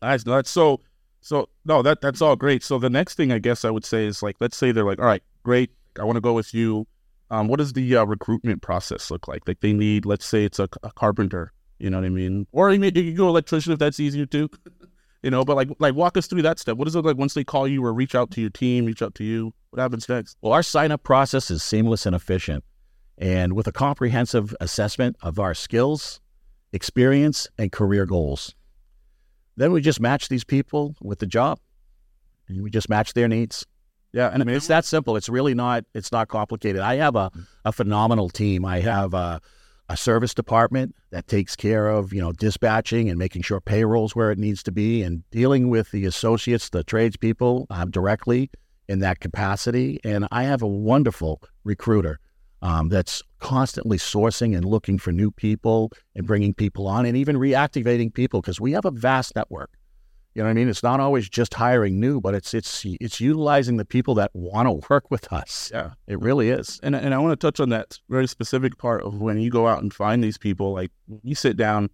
[0.00, 0.80] No, That's so.
[1.20, 2.64] So no, that that's all great.
[2.64, 4.98] So the next thing I guess I would say is like, let's say they're like,
[4.98, 6.86] all right, great, I want to go with you.
[7.32, 9.48] Um, what does the uh, recruitment process look like?
[9.48, 12.70] Like they need, let's say it's a, a carpenter, you know what I mean, or
[12.70, 14.50] you, may, you can go electrician if that's easier too,
[15.22, 15.42] you know.
[15.42, 16.76] But like, like walk us through that step.
[16.76, 19.00] What is it like once they call you or reach out to your team, reach
[19.00, 19.54] out to you?
[19.70, 20.36] What happens next?
[20.42, 22.64] Well, our sign up process is seamless and efficient.
[23.16, 26.20] And with a comprehensive assessment of our skills,
[26.74, 28.54] experience, and career goals.
[29.56, 31.58] Then we just match these people with the job.
[32.48, 33.64] And we just match their needs.
[34.12, 35.16] Yeah, and I mean, it's that simple.
[35.16, 35.84] It's really not.
[35.94, 36.82] It's not complicated.
[36.82, 37.30] I have a,
[37.64, 38.64] a phenomenal team.
[38.64, 39.40] I have a,
[39.88, 44.30] a service department that takes care of, you know, dispatching and making sure payroll's where
[44.30, 48.50] it needs to be and dealing with the associates, the tradespeople uh, directly
[48.88, 49.98] in that capacity.
[50.04, 52.20] And I have a wonderful recruiter
[52.60, 57.36] um, that's constantly sourcing and looking for new people and bringing people on and even
[57.36, 59.70] reactivating people because we have a vast network.
[60.34, 60.68] You know what I mean?
[60.68, 64.66] It's not always just hiring new, but it's it's it's utilizing the people that want
[64.66, 65.70] to work with us.
[65.72, 65.90] Yeah.
[66.06, 66.80] It really is.
[66.82, 69.68] And and I want to touch on that very specific part of when you go
[69.68, 70.72] out and find these people.
[70.72, 70.90] Like
[71.22, 71.90] you sit down,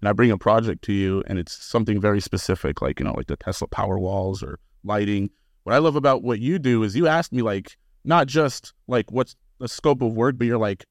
[0.00, 3.14] and I bring a project to you, and it's something very specific, like you know,
[3.14, 5.30] like the Tesla power walls or lighting.
[5.62, 9.12] What I love about what you do is you ask me like not just like
[9.12, 10.84] what's the scope of work, but you're like,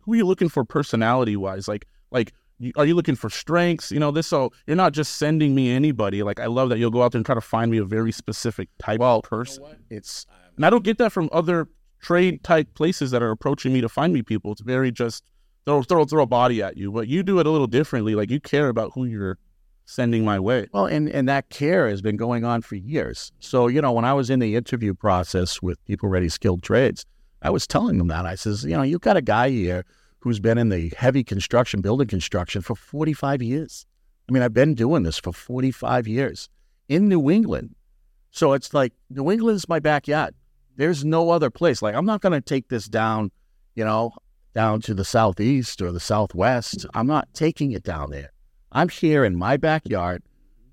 [0.00, 1.68] who are you looking for personality wise?
[1.68, 3.90] Like like you- are you looking for strengths?
[3.92, 6.22] You know, this so you're not just sending me anybody.
[6.22, 8.12] Like I love that you'll go out there and try to find me a very
[8.12, 9.64] specific type of person.
[9.90, 11.68] It's And I don't get that from other
[12.00, 14.52] trade type places that are approaching me to find me people.
[14.52, 15.24] It's very just
[15.64, 16.92] throw throw throw a body at you.
[16.92, 18.14] But you do it a little differently.
[18.14, 19.38] Like you care about who you're
[19.86, 20.66] sending my way.
[20.72, 23.30] Well, and, and that care has been going on for years.
[23.38, 27.06] So, you know, when I was in the interview process with People Ready Skilled Trades,
[27.42, 28.26] I was telling them that.
[28.26, 29.84] I says, you know, you've got a guy here
[30.26, 33.86] who's been in the heavy construction, building construction for 45 years.
[34.28, 36.48] I mean, I've been doing this for 45 years
[36.88, 37.76] in New England.
[38.32, 40.34] So it's like New England's my backyard.
[40.74, 41.80] There's no other place.
[41.80, 43.30] Like, I'm not going to take this down,
[43.76, 44.14] you know,
[44.52, 46.86] down to the southeast or the southwest.
[46.92, 48.32] I'm not taking it down there.
[48.72, 50.24] I'm here in my backyard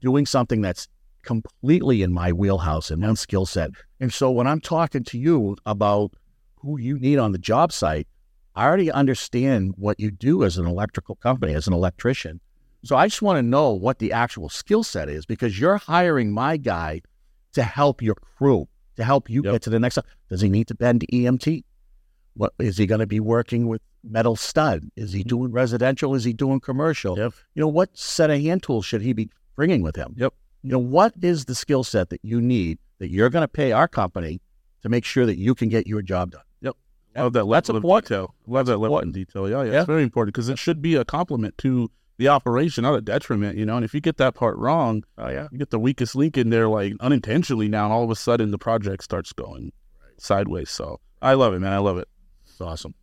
[0.01, 0.87] doing something that's
[1.21, 3.69] completely in my wheelhouse and my skill set.
[3.99, 6.15] And so when I'm talking to you about
[6.55, 8.07] who you need on the job site,
[8.55, 12.39] I already understand what you do as an electrical company, as an electrician.
[12.83, 16.31] So I just want to know what the actual skill set is because you're hiring
[16.31, 17.01] my guy
[17.53, 19.53] to help your crew, to help you Yep.
[19.53, 19.97] get to the next.
[20.29, 21.63] Does he need to bend EMT?
[22.35, 24.83] What is he going to be working with metal stud?
[24.95, 25.29] Is he mm-hmm.
[25.29, 26.13] doing residential?
[26.13, 27.17] Is he doing commercial?
[27.17, 27.33] Yep.
[27.55, 30.13] You know, what set of hand tools should he be bringing with him?
[30.17, 30.33] Yep.
[30.63, 33.71] You know, what is the skill set that you need that you're going to pay
[33.71, 34.41] our company
[34.81, 36.41] to make sure that you can get your job done?
[37.15, 38.05] Love that That's level of important.
[38.09, 38.35] detail.
[38.47, 39.49] Love that level of detail.
[39.49, 39.77] Yeah, yeah, Yeah.
[39.79, 43.57] it's very important because it should be a compliment to the operation, not a detriment.
[43.57, 45.47] You know, and if you get that part wrong, Oh yeah.
[45.51, 47.67] you get the weakest link in there, like unintentionally.
[47.67, 49.71] Now, and all of a sudden, the project starts going
[50.17, 50.69] sideways.
[50.69, 51.73] So I love it, man.
[51.73, 52.07] I love it.
[52.47, 52.93] It's awesome.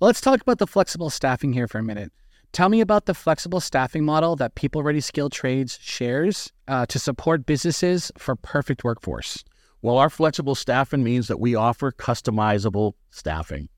[0.00, 2.12] Let's talk about the flexible staffing here for a minute.
[2.52, 6.98] Tell me about the flexible staffing model that People Ready Skilled Trades shares uh, to
[6.98, 9.44] support businesses for perfect workforce.
[9.82, 13.68] Well, our flexible staffing means that we offer customizable staffing,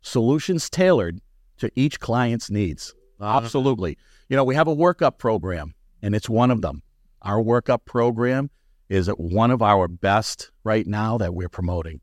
[0.00, 1.20] solutions tailored
[1.58, 2.94] to each client's needs.
[3.18, 3.38] Uh-huh.
[3.38, 3.98] Absolutely.
[4.28, 6.82] You know, we have a workup program, and it's one of them.
[7.22, 8.50] Our workup program
[8.88, 12.00] is one of our best right now that we're promoting.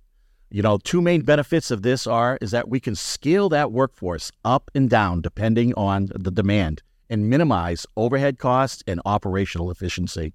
[0.50, 4.32] You know, two main benefits of this are is that we can scale that workforce
[4.44, 10.34] up and down depending on the demand and minimize overhead costs and operational efficiency.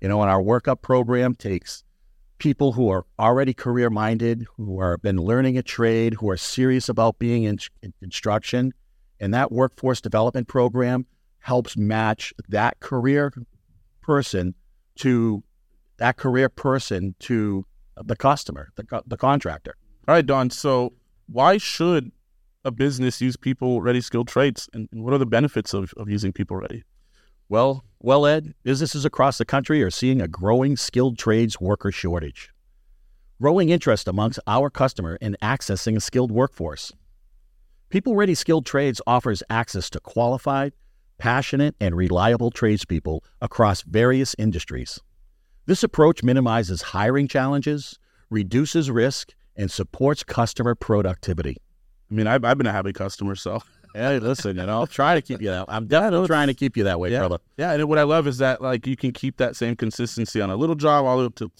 [0.00, 1.82] You know, and our workup program takes
[2.38, 6.88] people who are already career minded, who are been learning a trade, who are serious
[6.88, 8.72] about being in, in construction,
[9.20, 11.06] and that workforce development program
[11.40, 13.32] helps match that career
[14.02, 14.54] person
[14.96, 15.42] to
[15.98, 17.64] that career person to
[18.04, 19.74] the customer, the, the contractor.
[20.06, 20.50] All right, Don.
[20.50, 20.92] So
[21.26, 22.12] why should
[22.64, 26.32] a business use people ready skilled and, and what are the benefits of, of using
[26.32, 26.84] people ready?
[27.50, 32.50] Well, well, Ed, businesses across the country are seeing a growing skilled trades worker shortage.
[33.40, 36.92] Growing interest amongst our customer in accessing a skilled workforce.
[37.88, 40.74] People Ready Skilled Trades offers access to qualified,
[41.16, 45.00] passionate, and reliable tradespeople across various industries.
[45.64, 51.56] This approach minimizes hiring challenges, reduces risk, and supports customer productivity.
[52.10, 53.62] I mean, I've, I've been a happy customer, so
[53.94, 55.66] Hey, listen, you know, I'll try to keep you that.
[55.68, 57.38] I'm definitely trying to keep you that way, yeah, brother.
[57.56, 57.72] yeah.
[57.72, 60.56] And what I love is that like you can keep that same consistency on a
[60.56, 61.50] little job all the way up to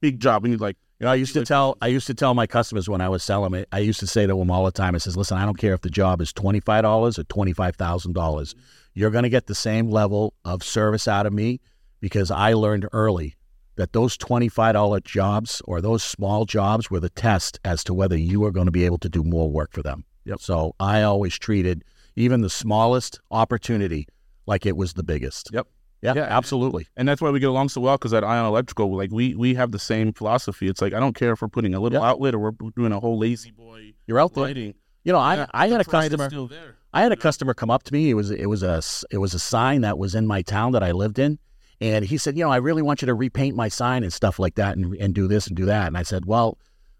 [0.00, 0.42] big job.
[0.42, 2.88] We need like You know, I used to tell I used to tell my customers
[2.88, 3.68] when I was selling it.
[3.72, 4.94] I used to say to them all the time.
[4.94, 7.52] I says, "Listen, I don't care if the job is twenty five dollars or twenty
[7.52, 8.54] five thousand dollars.
[8.94, 11.60] You're going to get the same level of service out of me
[12.00, 13.36] because I learned early
[13.76, 17.94] that those twenty five dollar jobs or those small jobs were the test as to
[17.94, 20.04] whether you are going to be able to do more work for them.
[20.26, 20.40] Yep.
[20.40, 21.84] So I always treated
[22.16, 24.06] even the smallest opportunity
[24.46, 25.50] like it was the biggest.
[25.52, 25.66] Yep.
[26.02, 26.22] Yeah, Yeah.
[26.24, 26.86] absolutely.
[26.96, 29.54] and that's why we get along so well because at Ion Electrical, like we we
[29.54, 30.68] have the same philosophy.
[30.68, 32.06] It's like I don't care if we're putting a little Yeah.
[32.08, 34.44] outlet or we're doing a whole La-Z-Boy You're out there.
[34.44, 34.74] lighting.
[35.04, 36.28] You know, I Yeah, I had a customer.
[36.28, 36.76] still there.
[36.92, 38.10] I had a customer come up to me.
[38.10, 40.82] It was it was a it was a sign that was in my town that
[40.82, 41.38] I lived in,
[41.80, 44.38] and he said, you know, I really want you to repaint my sign and stuff
[44.38, 45.86] like that, and and do this and do that.
[45.88, 46.58] And I said, well,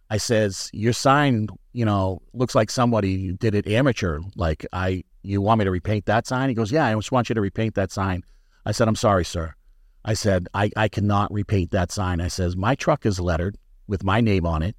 [0.09, 4.21] I says, your sign, you know, looks like somebody did it amateur.
[4.37, 6.49] Like I, you want me to repaint that sign?
[6.49, 8.23] He goes, yeah, I just want you to repaint that sign.
[8.65, 9.55] I said, I'm sorry, sir.
[10.05, 12.21] I said, I, I cannot repaint that sign.
[12.21, 14.77] I says, my truck is lettered with my name on it.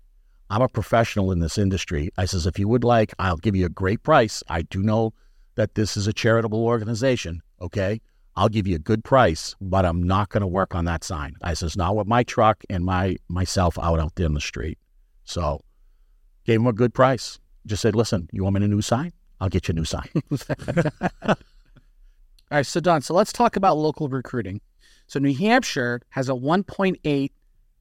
[0.50, 2.10] I'm a professional in this industry.
[2.18, 4.42] I says, if you would like, I'll give you a great price.
[4.48, 5.14] I do know
[5.56, 7.42] that this is a charitable organization.
[7.62, 8.00] Okay.
[8.38, 11.36] I'll give you a good price, but I'm not going to work on that sign.
[11.42, 14.78] I says, not with my truck and my myself out out there in the street.
[15.28, 15.62] So
[16.46, 17.38] gave him a good price.
[17.66, 19.12] Just said, listen, you want me a new sign?
[19.42, 20.10] I'll get you a new sign.
[21.28, 21.36] All
[22.50, 24.62] right, so Don, so let's talk about local recruiting.
[25.08, 27.32] So New Hampshire has a 1.8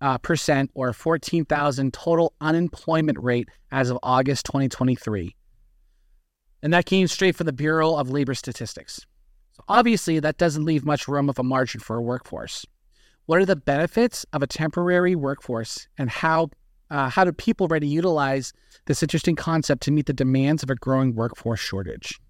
[0.00, 5.34] uh, percent or 14,000 total unemployment rate as of August 2023,
[6.62, 9.06] and that came straight from the Bureau of Labor Statistics.
[9.52, 12.66] So obviously, that doesn't leave much room of a margin for a workforce.
[13.26, 16.50] What are the benefits of a temporary workforce, and how
[16.90, 18.52] uh, how do People Ready utilize
[18.86, 22.20] this interesting concept to meet the demands of a growing workforce shortage?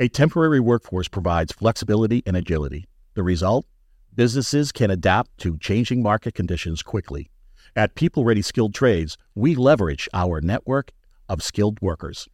[0.00, 2.86] A temporary workforce provides flexibility and agility.
[3.14, 3.66] The result?
[4.14, 7.30] Businesses can adapt to changing market conditions quickly.
[7.76, 10.92] At People Ready Skilled Trades, we leverage our network
[11.28, 12.28] of skilled workers.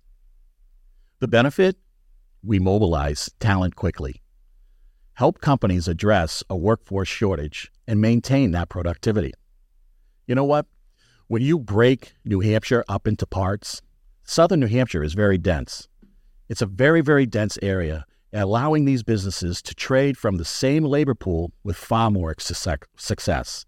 [1.20, 1.76] The benefit?
[2.42, 4.22] We mobilize talent quickly.
[5.14, 9.32] Help companies address a workforce shortage and maintain that productivity.
[10.26, 10.66] You know what?
[11.30, 13.82] When you break New Hampshire up into parts,
[14.24, 15.86] southern New Hampshire is very dense.
[16.48, 21.14] It's a very, very dense area, allowing these businesses to trade from the same labor
[21.14, 23.64] pool with far more success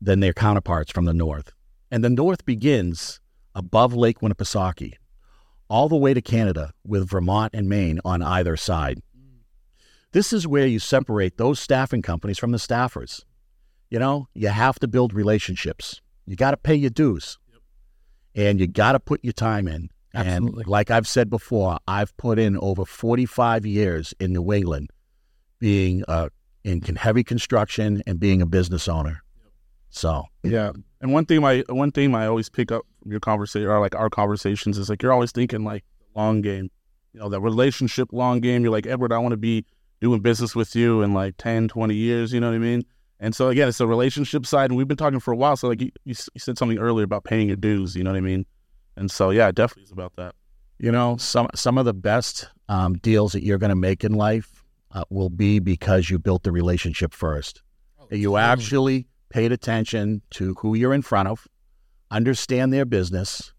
[0.00, 1.52] than their counterparts from the north.
[1.90, 3.20] And the north begins
[3.54, 4.94] above Lake Winnipesaukee,
[5.68, 9.02] all the way to Canada with Vermont and Maine on either side.
[10.12, 13.26] This is where you separate those staffing companies from the staffers.
[13.90, 16.00] You know, you have to build relationships.
[16.26, 18.46] You got to pay your dues, yep.
[18.46, 19.90] and you got to put your time in.
[20.14, 20.62] Absolutely.
[20.62, 24.90] And like I've said before, I've put in over 45 years in New England,
[25.58, 26.28] being uh,
[26.64, 29.22] in heavy construction and being a business owner.
[29.42, 29.52] Yep.
[29.90, 33.68] So yeah, and one thing I one thing I always pick up from your conversation
[33.68, 36.70] or like our conversations is like you're always thinking like long game,
[37.12, 38.62] you know, that relationship long game.
[38.62, 39.64] You're like Edward, I want to be
[40.00, 42.32] doing business with you in like 10, 20 years.
[42.32, 42.82] You know what I mean?
[43.20, 45.56] And so again, it's the relationship side, and we've been talking for a while.
[45.56, 47.94] So like you, you, said something earlier about paying your dues.
[47.94, 48.46] You know what I mean?
[48.96, 50.34] And so yeah, it definitely is about that.
[50.78, 54.14] You know, some some of the best um, deals that you're going to make in
[54.14, 57.62] life uh, will be because you built the relationship first.
[58.00, 61.46] Oh, you actually paid attention to who you're in front of,
[62.10, 63.52] understand their business,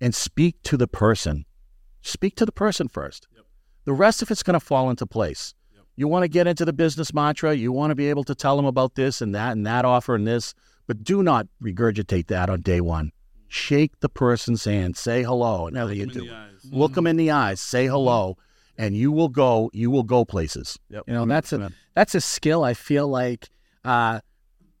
[0.00, 1.46] and speak to the person.
[2.02, 3.26] Speak to the person first.
[3.34, 3.44] Yep.
[3.84, 5.54] The rest of it's going to fall into place.
[5.98, 7.54] You want to get into the business mantra.
[7.54, 10.14] You want to be able to tell them about this and that and that offer
[10.14, 10.54] and this,
[10.86, 13.10] but do not regurgitate that on day one.
[13.48, 16.32] Shake the person's hand, say hello, and how you do.
[16.70, 18.36] Look them in the eyes, say hello,
[18.76, 19.72] and you will go.
[19.74, 20.78] You will go places.
[20.88, 21.02] Yep.
[21.08, 23.48] You know that's a that's a skill I feel like
[23.84, 24.20] uh,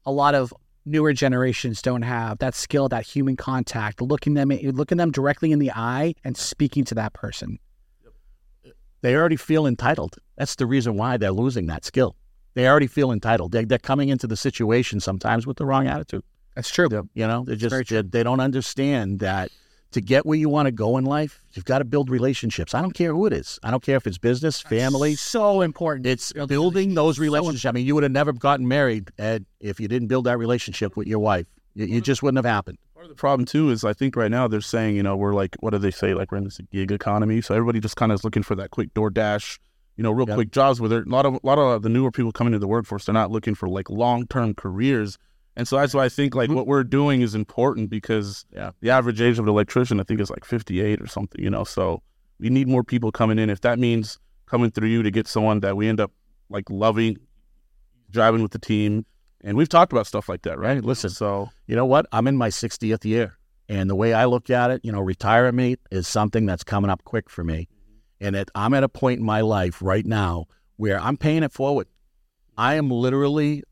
[0.06, 0.54] a lot of
[0.86, 5.58] newer generations don't have that skill, that human contact, looking them looking them directly in
[5.58, 7.58] the eye and speaking to that person.
[9.00, 10.16] They already feel entitled.
[10.36, 12.16] That's the reason why they're losing that skill.
[12.54, 13.52] They already feel entitled.
[13.52, 16.24] They're, they're coming into the situation sometimes with the wrong attitude.
[16.54, 16.88] That's true.
[17.14, 19.50] You know, they just they, they don't understand that
[19.92, 22.74] to get where you want to go in life, you've got to build relationships.
[22.74, 23.58] I don't care who it is.
[23.62, 25.10] I don't care if it's business, family.
[25.10, 26.06] That's so important.
[26.06, 27.62] It's build building those relationships.
[27.62, 30.38] So I mean, you would have never gotten married, Ed, if you didn't build that
[30.38, 31.46] relationship with your wife.
[31.74, 32.00] It, it mm-hmm.
[32.00, 32.78] just wouldn't have happened.
[32.98, 35.32] Part of the problem too is I think right now they're saying, you know, we're
[35.32, 36.14] like, what do they say?
[36.14, 38.72] Like we're in this gig economy, so everybody just kind of is looking for that
[38.72, 39.60] quick DoorDash,
[39.96, 40.34] you know, real yep.
[40.34, 40.80] quick jobs.
[40.80, 43.04] Where there a lot of a lot of the newer people coming into the workforce,
[43.04, 45.16] they're not looking for like long term careers.
[45.54, 46.56] And so that's why I think like mm-hmm.
[46.56, 50.20] what we're doing is important because yeah, the average age of an electrician I think
[50.20, 51.62] is like 58 or something, you know.
[51.62, 52.02] So
[52.40, 53.48] we need more people coming in.
[53.48, 56.10] If that means coming through you to get someone that we end up
[56.50, 57.16] like loving,
[58.10, 59.06] driving with the team,
[59.42, 60.82] and we've talked about stuff like that, right?
[60.84, 62.06] Listen, so you know what?
[62.12, 63.38] I'm in my 60th year.
[63.68, 67.04] And the way I look at it, you know, retirement is something that's coming up
[67.04, 67.68] quick for me.
[67.70, 68.26] Mm-hmm.
[68.26, 70.46] And it, I'm at a point in my life right now
[70.76, 71.86] where I'm paying it forward.
[72.56, 73.62] I am literally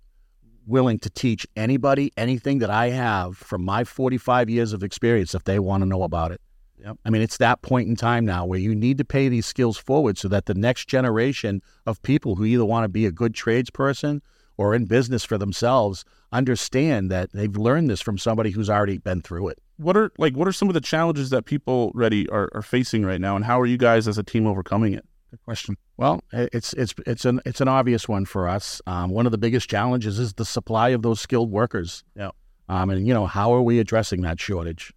[0.66, 5.44] willing to teach anybody anything that I have from my 45 years of experience if
[5.44, 6.40] they want to know about it.
[6.78, 6.98] Yep.
[7.04, 9.78] I mean, it's that point in time now where you need to pay these skills
[9.78, 13.32] forward so that the next generation of people who either want to be a good
[13.32, 14.20] tradesperson
[14.56, 19.22] or in business for themselves understand that they've learned this from somebody who's already been
[19.22, 19.58] through it.
[19.76, 23.04] What are like what are some of the challenges that People Ready are, are facing
[23.04, 25.04] right now and how are you guys as a team overcoming it?
[25.30, 25.76] Good question.
[25.96, 28.80] Well, it's it's it's an it's an obvious one for us.
[28.86, 32.04] Um, one of the biggest challenges is the supply of those skilled workers.
[32.14, 32.30] Yeah.
[32.68, 34.92] Um, and, you know, how are we addressing that shortage?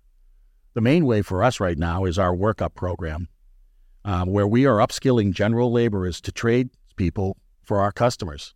[0.73, 3.27] The main way for us right now is our workup program,
[4.05, 8.53] um, where we are upskilling general laborers to trade people for our customers.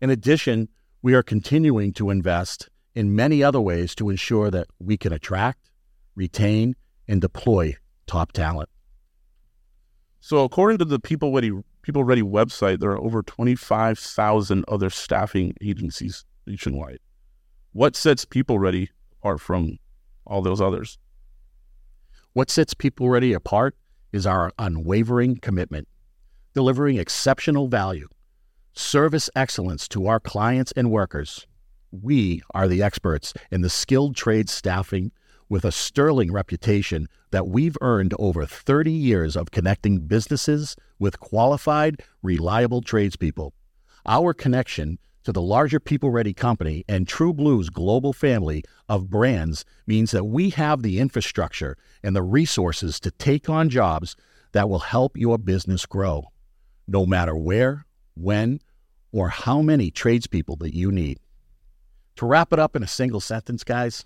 [0.00, 0.68] In addition,
[1.02, 5.70] we are continuing to invest in many other ways to ensure that we can attract,
[6.14, 6.76] retain,
[7.06, 7.76] and deploy
[8.06, 8.68] top talent.
[10.20, 15.54] So, according to the People Ready People Ready website, there are over 25,000 other staffing
[15.62, 16.98] agencies nationwide.
[17.72, 18.90] What sets People Ready
[19.20, 19.78] apart from
[20.26, 20.98] all those others?
[22.34, 23.76] What sets People Ready apart
[24.12, 25.88] is our unwavering commitment,
[26.52, 28.08] delivering exceptional value,
[28.78, 31.48] service excellence to our clients and workers.
[31.90, 35.10] We are the experts in the skilled trade staffing
[35.48, 42.02] with a sterling reputation that we've earned over 30 years of connecting businesses with qualified,
[42.22, 43.52] reliable tradespeople.
[44.06, 50.12] Our connection to the larger People Ready company and TrueBlue's global family of brands means
[50.12, 54.14] that we have the infrastructure and the resources to take on jobs
[54.52, 56.26] that will help your business grow,
[56.86, 58.60] no matter where, when,
[59.12, 61.18] or how many tradespeople that you need.
[62.16, 64.04] To wrap it up in a single sentence, guys,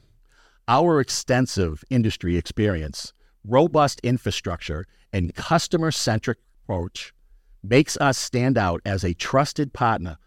[0.68, 3.12] our extensive industry experience,
[3.44, 7.12] robust infrastructure, and customer centric approach
[7.62, 10.18] makes us stand out as a trusted partner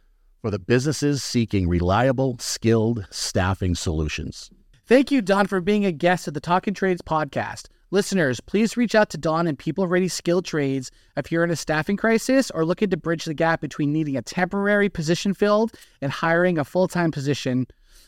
[0.41, 4.49] for the businesses seeking reliable, skilled staffing solutions.
[4.85, 7.67] Thank you, Don, for being a guest at the Talking Trades podcast.
[7.91, 11.55] Listeners, please reach out to Don and People Ready Skilled Trades if you're in a
[11.55, 15.71] staffing crisis or looking to bridge the gap between needing a temporary position filled
[16.01, 17.67] and hiring a full time position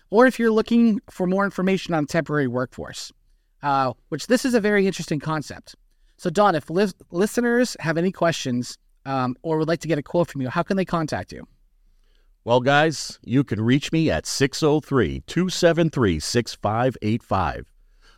[0.10, 3.12] or if you're looking for more information on temporary workforce,
[3.62, 5.76] uh, which this is a very interesting concept.
[6.18, 10.04] So, Don, if li- listeners have any questions um, or would like to get a
[10.04, 11.48] quote from you, how can they contact you?
[12.44, 17.66] Well, guys, you can reach me at 603 273 6585.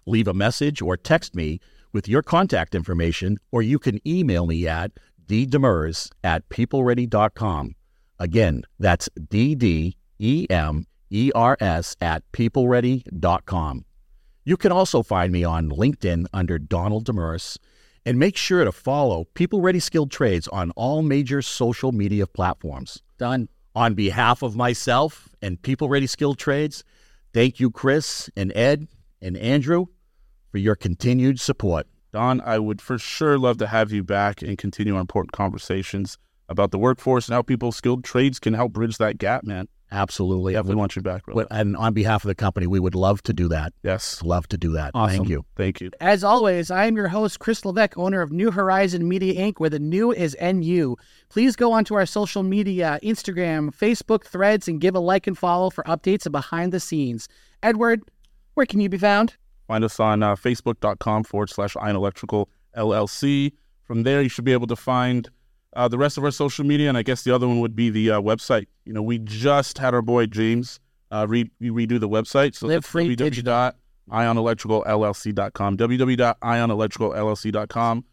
[0.10, 1.60] Leave a message or text me
[1.93, 4.91] with your contact information, or you can email me at
[5.28, 7.76] ddemers at peopleready.com.
[8.18, 13.86] Again, that's D D E M E-R-S at peopleready.com.
[14.45, 17.60] You can also find me on LinkedIn under Donald Demers,
[18.03, 23.03] and make sure to follow People Ready Skilled Trades on all major social media platforms.
[23.20, 23.47] Done.
[23.76, 26.84] On behalf of myself and People Ready Skilled Trades,
[27.32, 28.88] thank you, Kris and Ed
[29.22, 29.86] and Andrew,
[30.52, 31.88] for your continued support.
[32.12, 36.18] Don, I would for sure love to have you back and continue our important conversations
[36.47, 39.68] about the workforce and how people skilled trades can help bridge that gap, man.
[39.91, 40.54] Absolutely.
[40.54, 41.47] Definitely want you back, brother.
[41.50, 43.74] And on behalf of the company, we would love to do that.
[43.82, 44.22] Yes.
[44.22, 44.91] Love to do that.
[44.93, 45.18] Awesome.
[45.18, 45.45] Thank you.
[45.56, 45.89] Thank you.
[46.00, 49.70] As always, I am your host, Kris Levesque, owner of New Horizon Media Inc., where
[49.70, 50.95] the new is NU.
[51.30, 55.72] Please go onto our social media, Instagram, Facebook, threads, and give a like and follow
[55.72, 57.28] for updates and behind the scenes.
[57.64, 58.04] Edward,
[58.54, 59.38] where can you be found?
[59.70, 63.52] Find us on uh, facebook.com forward slash Ion Electrical LLC.
[63.84, 65.30] From there, you should be able to find
[65.74, 67.92] uh, the rest of our social media, and I guess the other one would be
[67.92, 68.66] the uh, website.
[68.86, 70.80] You know, we just had our boy James
[71.12, 72.56] uh, re- redo the website.
[72.56, 75.78] So Live free www.ionelectricalllc.com.
[75.78, 78.06] www.ionelectricalllc.com.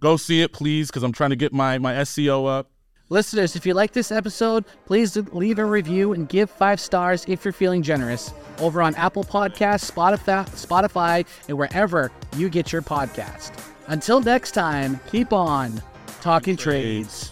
[0.00, 2.72] Go see it, please, because I'm trying to get my, my SEO up.
[3.08, 7.44] Listeners, if you like this episode, please leave a review and give five stars if
[7.44, 13.52] you're feeling generous over on Apple Podcasts, Spotify, Spotify, and wherever you get your podcast.
[13.86, 15.80] Until next time, keep on
[16.20, 17.30] talking trades.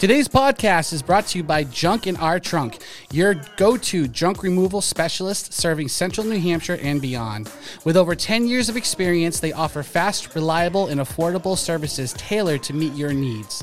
[0.00, 2.78] Today's podcast is brought to you by Junk in Our Trunk,
[3.12, 7.48] your go to junk removal specialist serving central New Hampshire and beyond.
[7.84, 12.74] With over 10 years of experience, they offer fast, reliable, and affordable services tailored to
[12.74, 13.62] meet your needs.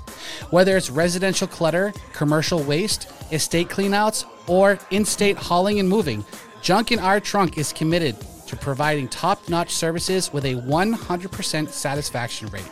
[0.52, 6.26] Whether it's residential clutter, commercial waste, estate cleanouts, or in state hauling and moving,
[6.62, 8.16] Junk in Our Trunk is committed
[8.48, 12.72] to providing top notch services with a 100% satisfaction rate.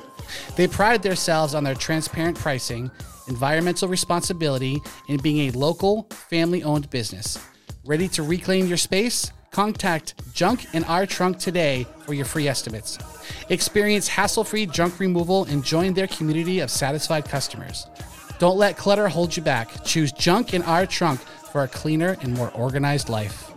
[0.56, 2.92] They pride themselves on their transparent pricing,
[3.30, 7.38] environmental responsibility, and being a local, family owned business.
[7.86, 9.32] Ready to reclaim your space?
[9.52, 13.00] Contact Junk in Our Trunk today for your free estimates.
[13.50, 17.88] Experience hassle free junk removal and join their community of satisfied customers.
[18.38, 19.84] Don't let clutter hold you back.
[19.84, 21.20] Choose Junk in Our Trunk
[21.52, 23.49] for a cleaner and more organized life.